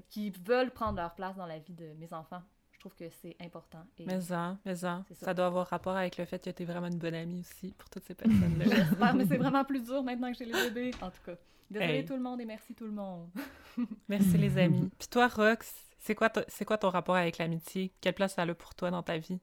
[0.08, 2.42] qui veulent prendre leur place dans la vie de mes enfants.
[2.72, 3.84] Je trouve que c'est important.
[3.98, 5.04] Et mais ça, mais ça.
[5.12, 5.34] ça.
[5.34, 7.90] doit avoir rapport avec le fait que tu es vraiment une bonne amie aussi pour
[7.90, 8.64] toutes ces personnes-là.
[8.70, 10.92] J'espère, mais c'est vraiment plus dur maintenant que j'ai les bébés.
[11.02, 11.34] En tout cas,
[11.68, 13.28] désolé tout le monde et merci tout le monde.
[14.08, 14.90] merci les amis.
[14.96, 17.92] Puis toi, Rox, c'est quoi, c'est quoi ton rapport avec l'amitié?
[18.00, 19.40] Quelle place ça a pour toi dans ta vie?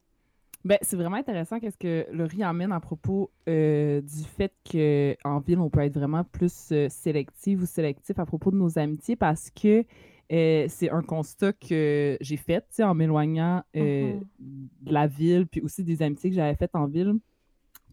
[0.66, 5.60] Ben, c'est vraiment intéressant qu'est-ce que Laurie emmène à propos euh, du fait qu'en ville,
[5.60, 9.48] on peut être vraiment plus euh, sélectif ou sélectif à propos de nos amitiés parce
[9.50, 9.84] que
[10.32, 14.20] euh, c'est un constat que j'ai fait en m'éloignant mm-hmm.
[14.40, 17.14] de la ville, puis aussi des amitiés que j'avais faites en ville.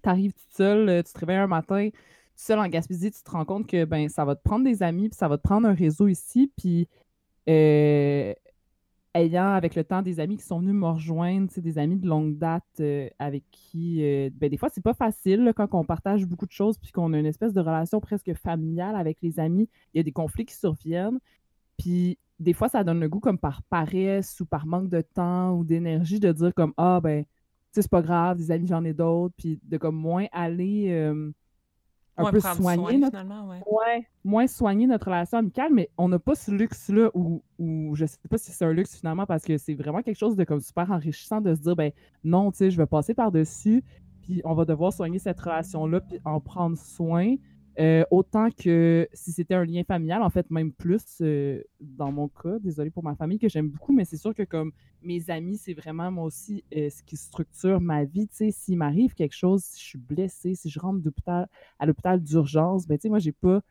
[0.01, 1.97] Tu arrives toute seule, tu te réveilles un matin, tout
[2.37, 5.09] seul en Gaspésie, tu te rends compte que ben, ça va te prendre des amis,
[5.09, 6.87] puis ça va te prendre un réseau ici, puis
[9.13, 12.37] ayant avec le temps des amis qui sont venus me rejoindre, des amis de longue
[12.37, 16.45] date euh, avec qui, euh, ben, des fois, c'est pas facile quand on partage beaucoup
[16.47, 19.69] de choses puis qu'on a une espèce de relation presque familiale avec les amis.
[19.93, 21.19] Il y a des conflits qui surviennent.
[21.77, 25.53] Puis des fois, ça donne le goût comme par paresse ou par manque de temps
[25.53, 27.25] ou d'énergie de dire comme Ah, ben,
[27.71, 29.35] c'est pas grave, des amis, j'en ai d'autres.
[29.37, 30.87] Puis de comme moins aller.
[30.91, 31.31] Euh,
[32.17, 33.17] un peu soigner notre...
[33.65, 34.07] ouais.
[34.23, 38.17] moins soigner notre relation amicale, mais on n'a pas ce luxe-là où, où, je sais
[38.29, 40.91] pas si c'est un luxe finalement parce que c'est vraiment quelque chose de comme super
[40.91, 41.91] enrichissant de se dire ben
[42.23, 43.83] non, tu sais, je vais passer par-dessus,
[44.21, 47.35] puis on va devoir soigner cette relation-là, puis en prendre soin.
[47.79, 52.27] Euh, autant que si c'était un lien familial, en fait, même plus euh, dans mon
[52.27, 54.71] cas, désolé pour ma famille que j'aime beaucoup, mais c'est sûr que comme
[55.01, 58.27] mes amis, c'est vraiment moi aussi euh, ce qui structure ma vie.
[58.27, 61.01] Tu sais, s'il m'arrive quelque chose, si je suis blessée, si je rentre
[61.79, 63.61] à l'hôpital d'urgence, ben tu sais, moi, j'ai pas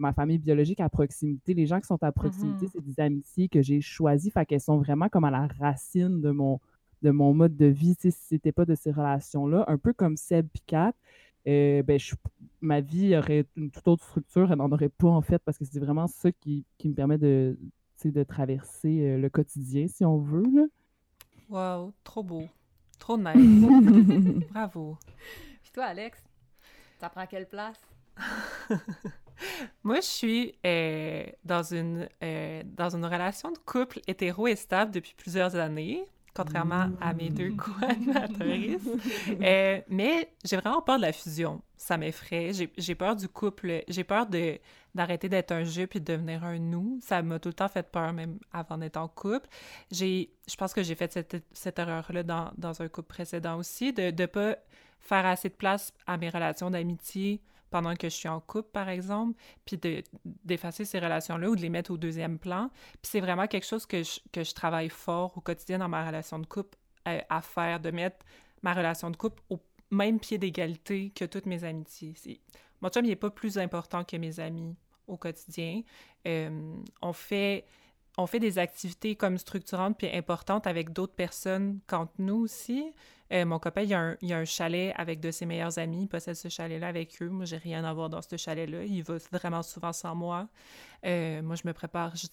[0.00, 1.54] ma famille biologique à proximité.
[1.54, 2.70] Les gens qui sont à proximité, mm-hmm.
[2.72, 6.30] c'est des amitiés que j'ai choisies, fait qu'elles sont vraiment comme à la racine de
[6.30, 6.58] mon,
[7.02, 9.92] de mon mode de vie, tu sais, si c'était pas de ces relations-là, un peu
[9.92, 10.92] comme Seb Picat.
[11.48, 11.98] Euh, ben,
[12.60, 15.64] ma vie aurait une toute autre structure, elle n'en aurait pas en fait, parce que
[15.64, 17.58] c'est vraiment ça qui, me permet de,
[18.04, 20.44] de traverser euh, le quotidien, si on veut.
[20.54, 20.66] Là.
[21.48, 22.44] Wow, trop beau.
[22.98, 24.44] Trop nice.
[24.50, 24.98] Bravo.
[25.62, 26.22] Puis toi, Alex,
[26.98, 27.80] ça prend quelle place?
[29.82, 34.90] Moi, je suis euh, dans, une, euh, dans une relation de couple hétéro et stable
[34.92, 38.88] depuis plusieurs années, contrairement à mes deux co-animatrices.
[39.42, 41.62] Euh, mais j'ai vraiment peur de la fusion.
[41.76, 42.52] Ça m'effraie.
[42.76, 43.82] J'ai peur du couple.
[43.88, 44.26] J'ai peur
[44.94, 46.98] d'arrêter d'être un jeu puis de devenir un nous.
[47.02, 49.48] Ça m'a tout le temps fait peur, même avant d'être en couple.
[49.90, 53.92] J'ai, je pense que j'ai fait cette, cette erreur-là dans, dans, un couple précédent aussi,
[53.92, 54.56] de ne pas
[55.00, 57.40] faire assez de place à mes relations d'amitié
[57.70, 59.78] pendant que je suis en couple, par exemple, puis
[60.44, 62.70] d'effacer ces relations-là ou de les mettre au deuxième plan.
[63.02, 66.06] Puis c'est vraiment quelque chose que je, que je travaille fort au quotidien dans ma
[66.06, 68.18] relation de couple à, faire, de mettre
[68.62, 69.58] ma relation de couple au
[69.90, 72.14] même pied d'égalité que toutes mes amitiés.
[72.80, 75.82] Mon chum, il n'est pas plus important que mes amis au quotidien.
[76.26, 77.64] Euh, on fait
[78.18, 82.92] on fait des activités comme structurantes puis importantes avec d'autres personnes qu'entre nous aussi.
[83.32, 86.02] Euh, mon copain, il a un, il a, un, chalet avec de ses meilleurs amis,
[86.02, 87.28] il possède ce chalet-là avec eux.
[87.28, 88.84] Moi, j'ai rien à voir dans ce chalet-là.
[88.84, 90.48] Il va vraiment souvent sans moi.
[91.06, 92.14] Euh, moi, je me prépare.
[92.16, 92.26] Je,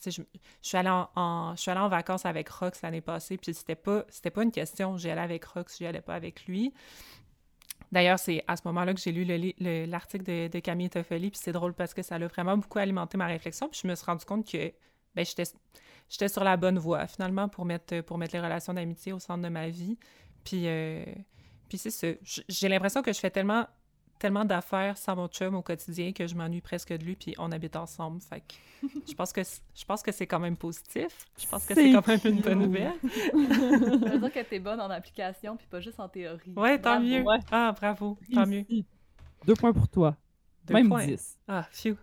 [0.62, 4.06] suis allée en, je suis allée en vacances avec Rox l'année passée, puis c'était pas,
[4.10, 4.98] c'était pas une question.
[4.98, 6.74] J'y allais avec Rox, j'y allais pas avec lui.
[7.92, 9.24] D'ailleurs, c'est à ce moment-là que j'ai lu
[9.86, 13.28] l'article de, Camille Toffoli, puis c'est drôle parce que ça a vraiment beaucoup alimenté ma
[13.28, 14.74] réflexion, puis je me suis rendu compte que
[15.16, 19.20] ben, j'étais sur la bonne voie, finalement, pour mettre, pour mettre les relations d'amitié au
[19.20, 19.98] centre de ma vie.
[20.48, 21.04] Puis, euh,
[21.68, 22.08] puis c'est ça.
[22.48, 23.68] J'ai l'impression que je fais tellement,
[24.18, 27.52] tellement d'affaires sans mon chum au quotidien que je m'ennuie presque de lui, puis on
[27.52, 28.22] habite ensemble.
[28.22, 31.26] Fait que je pense que je pense que c'est quand même positif.
[31.38, 32.94] Je pense que c'est quand même une bonne nouvelle.
[33.04, 36.54] ça veut dire que t'es bonne en application, puis pas juste en théorie.
[36.56, 37.26] Ouais, tant mieux.
[37.52, 38.66] Ah, bravo, tant mieux.
[39.46, 40.16] Deux points pour toi.
[40.70, 41.38] Même dix.
[41.46, 41.98] Ah, phew.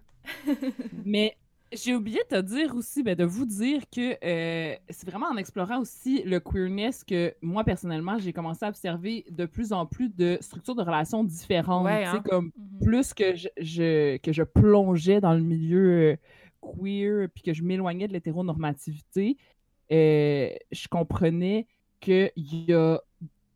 [1.06, 1.38] Mais
[1.76, 5.36] j'ai oublié de te dire aussi, ben, de vous dire que euh, c'est vraiment en
[5.36, 10.08] explorant aussi le queerness que moi, personnellement, j'ai commencé à observer de plus en plus
[10.08, 11.86] de structures de relations différentes.
[11.86, 12.22] Hein?
[12.28, 12.84] comme mm-hmm.
[12.84, 16.16] plus que je, que je plongeais dans le milieu euh,
[16.60, 19.36] queer puis que je m'éloignais de l'hétéronormativité,
[19.92, 21.66] euh, je comprenais
[22.00, 23.00] qu'il y a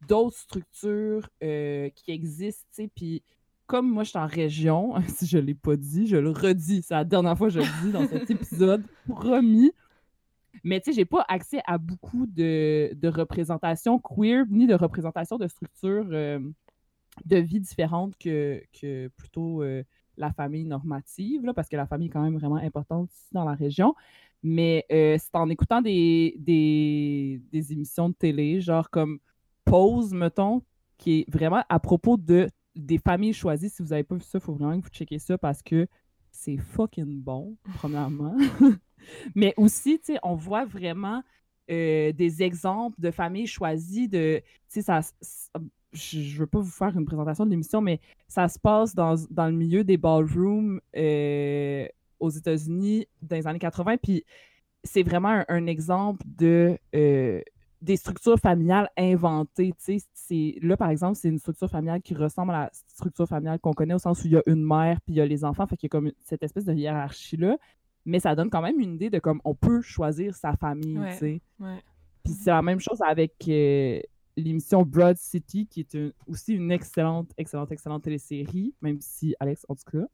[0.07, 3.23] d'autres structures qui existent, puis
[3.69, 6.83] comme moi, je suis en région, si je ne l'ai pas dit, je le redis.
[6.83, 9.71] C'est la dernière fois que je le dis dans cet épisode, promis.
[10.65, 15.37] Mais tu sais, j'ai pas accès à beaucoup de, de représentations queer, ni de représentations
[15.37, 16.41] de structures euh,
[17.27, 19.85] de vie différentes que, que plutôt euh,
[20.17, 23.45] la famille normative, là, parce que la famille est quand même vraiment importante ici dans
[23.45, 23.95] la région.
[24.43, 29.19] Mais euh, c'est en écoutant des, des, des émissions de télé, genre comme
[29.65, 30.63] Pause, mettons,
[30.97, 32.49] qui est vraiment à propos de
[32.79, 33.69] des familles choisies.
[33.69, 35.87] Si vous n'avez pas vu ça, il faut vraiment que vous checkiez ça parce que
[36.31, 38.37] c'est fucking bon, premièrement.
[39.35, 41.23] Mais aussi, tu sais, on voit vraiment
[41.71, 44.41] euh, des exemples de familles choisies de.
[44.71, 45.01] Tu sais, ça.
[45.93, 47.99] Je ne veux pas vous faire une présentation de l'émission, mais
[48.29, 51.87] ça se passe dans, dans le milieu des ballrooms euh,
[52.21, 53.97] aux États-Unis dans les années 80.
[53.97, 54.23] Puis
[54.85, 56.79] c'est vraiment un, exemple de.
[56.95, 57.41] Euh,
[57.81, 59.73] des structures familiales inventées.
[60.63, 63.95] Là, par exemple, c'est une structure familiale qui ressemble à la structure familiale qu'on connaît
[63.95, 65.67] au sens où il y a une mère puis il y a les enfants.
[65.67, 67.57] Fait qu'il y a comme cette espèce de hiérarchie-là.
[68.05, 70.99] Mais ça donne quand même une idée de comme on peut choisir sa famille.
[72.25, 74.01] Puis c'est la même chose avec euh,
[74.37, 79.75] l'émission Broad City, qui est aussi une excellente, excellente, excellente télésérie, même si Alex, en
[79.75, 80.07] tout cas,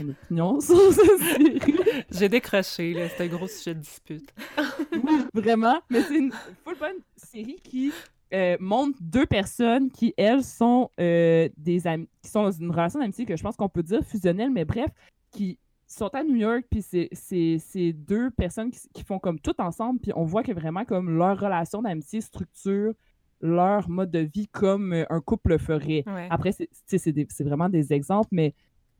[0.00, 0.76] une opinion sur.
[2.10, 3.08] J'ai décroché, là.
[3.08, 4.32] C'était un gros sujet de dispute.
[5.34, 5.80] vraiment.
[5.90, 6.32] Mais c'est une
[6.64, 7.92] full bonne série qui
[8.32, 13.00] euh, montre deux personnes qui, elles, sont euh, des amis, qui sont dans une relation
[13.00, 14.90] d'amitié que je pense qu'on peut dire fusionnelle, mais bref,
[15.30, 20.12] qui sont à New York, puis c'est deux personnes qui, font comme tout ensemble, puis
[20.14, 22.92] on voit que vraiment comme leur relation d'amitié structure
[23.40, 26.04] leur mode de vie comme euh, un couple le ferait.
[26.28, 28.52] Après, c'est vraiment des exemples, mais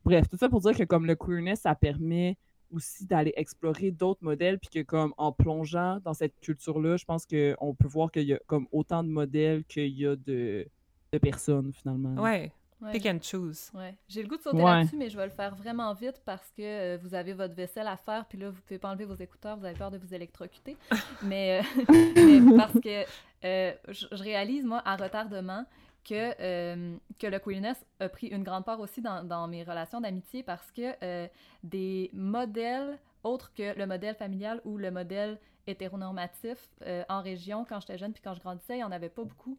[0.05, 2.37] Bref, tout ça pour dire que comme le queerness, ça permet
[2.71, 7.27] aussi d'aller explorer d'autres modèles, puis que comme en plongeant dans cette culture-là, je pense
[7.27, 10.67] qu'on peut voir qu'il y a comme autant de modèles qu'il y a de,
[11.13, 12.21] de personnes finalement.
[12.23, 12.53] Ouais.
[12.93, 13.71] Pick and choose.
[13.75, 13.97] Ouais.
[14.09, 16.63] J'ai le goût de sauter là-dessus, mais je vais le faire vraiment vite parce que
[16.63, 19.57] euh, vous avez votre vaisselle à faire, puis là, vous pouvez pas enlever vos écouteurs,
[19.57, 20.77] vous avez peur de vous électrocuter.
[21.25, 23.05] mais, euh, parce que
[23.45, 25.65] euh, je, je réalise, moi, à retardement,
[26.09, 30.01] que, euh, que le queerness a pris une grande part aussi dans, dans mes relations
[30.01, 31.29] d'amitié parce que euh,
[31.63, 37.81] des modèles autres que le modèle familial ou le modèle hétéronormatif euh, en région, quand
[37.81, 39.59] j'étais jeune puis quand je grandissais, il n'y en avait pas beaucoup.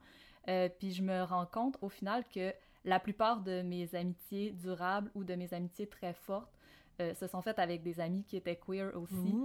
[0.80, 2.52] puis je me rends compte au final que
[2.86, 6.52] la plupart de mes amitiés durables ou de mes amitiés très fortes
[7.00, 9.36] se sont faites avec des amis qui étaient queer aussi.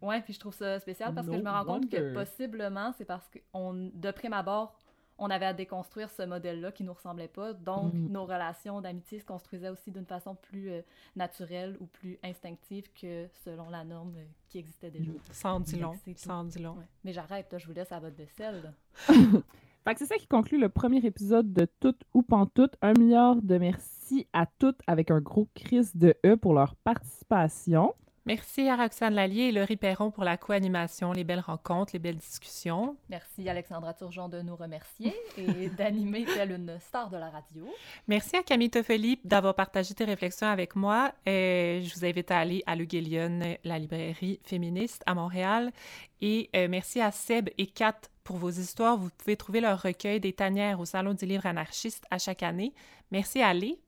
[0.00, 3.04] Ouais, puis je trouve ça spécial parce que je me rends compte que possiblement, c'est
[3.04, 4.74] parce que, on, de prime abord,
[5.22, 7.52] on avait à déconstruire ce modèle-là qui nous ressemblait pas.
[7.52, 8.08] Donc, mm.
[8.08, 10.82] nos relations d'amitié se construisaient aussi d'une façon plus euh,
[11.14, 15.12] naturelle ou plus instinctive que selon la norme euh, qui existait déjà.
[15.30, 15.94] Sans dit long.
[16.16, 16.76] Sans dit long.
[17.04, 18.72] Mais j'arrête, je vous laisse à votre vaisselle.
[19.06, 22.74] fait que c'est ça qui conclut le premier épisode de Tout ou Pantoute.
[22.82, 27.94] Un milliard de merci à toutes avec un gros crise de E pour leur participation.
[28.24, 32.18] Merci à Roxane Lallier et Laurie Perron pour la co-animation, les belles rencontres, les belles
[32.18, 32.96] discussions.
[33.08, 37.66] Merci Alexandra Turgeon de nous remercier et d'animer telle une star de la radio.
[38.06, 41.12] Merci à Camille Toffoli d'avoir partagé tes réflexions avec moi.
[41.26, 45.72] Et je vous invite à aller à Luguelion, la librairie féministe à Montréal.
[46.20, 48.96] Et euh, merci à Seb et Kat pour vos histoires.
[48.96, 52.72] Vous pouvez trouver leur recueil des tanières au Salon du livre anarchiste à chaque année.
[53.10, 53.80] Merci à Lé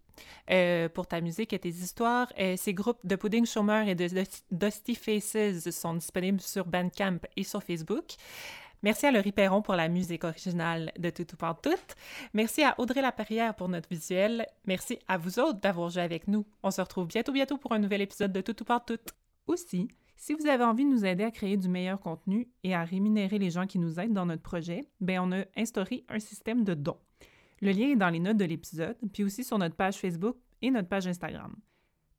[0.50, 2.32] euh, pour ta musique et tes histoires.
[2.38, 4.08] Euh, ces groupes de Pudding Chômeur et de
[4.50, 8.14] Dusty Faces sont disponibles sur Bandcamp et sur Facebook.
[8.82, 11.70] Merci à Laurie Perron pour la musique originale de Tout ou Tout.
[12.34, 14.46] Merci à Audrey Laperrière pour notre visuel.
[14.66, 16.44] Merci à vous autres d'avoir joué avec nous.
[16.62, 18.98] On se retrouve bientôt, bientôt pour un nouvel épisode de Tout ou Tout.
[19.46, 22.84] Aussi, si vous avez envie de nous aider à créer du meilleur contenu et à
[22.84, 26.62] rémunérer les gens qui nous aident dans notre projet, ben on a instauré un système
[26.64, 26.98] de dons.
[27.60, 30.70] Le lien est dans les notes de l'épisode, puis aussi sur notre page Facebook et
[30.70, 31.54] notre page Instagram.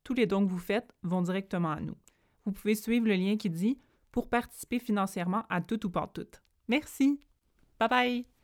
[0.04, 1.96] Tous les dons que vous faites vont directement à nous.
[2.44, 3.78] Vous pouvez suivre le lien qui dit
[4.12, 6.26] pour participer financièrement à tout ou pas tout.
[6.68, 7.20] Merci.
[7.78, 8.35] Bye bye.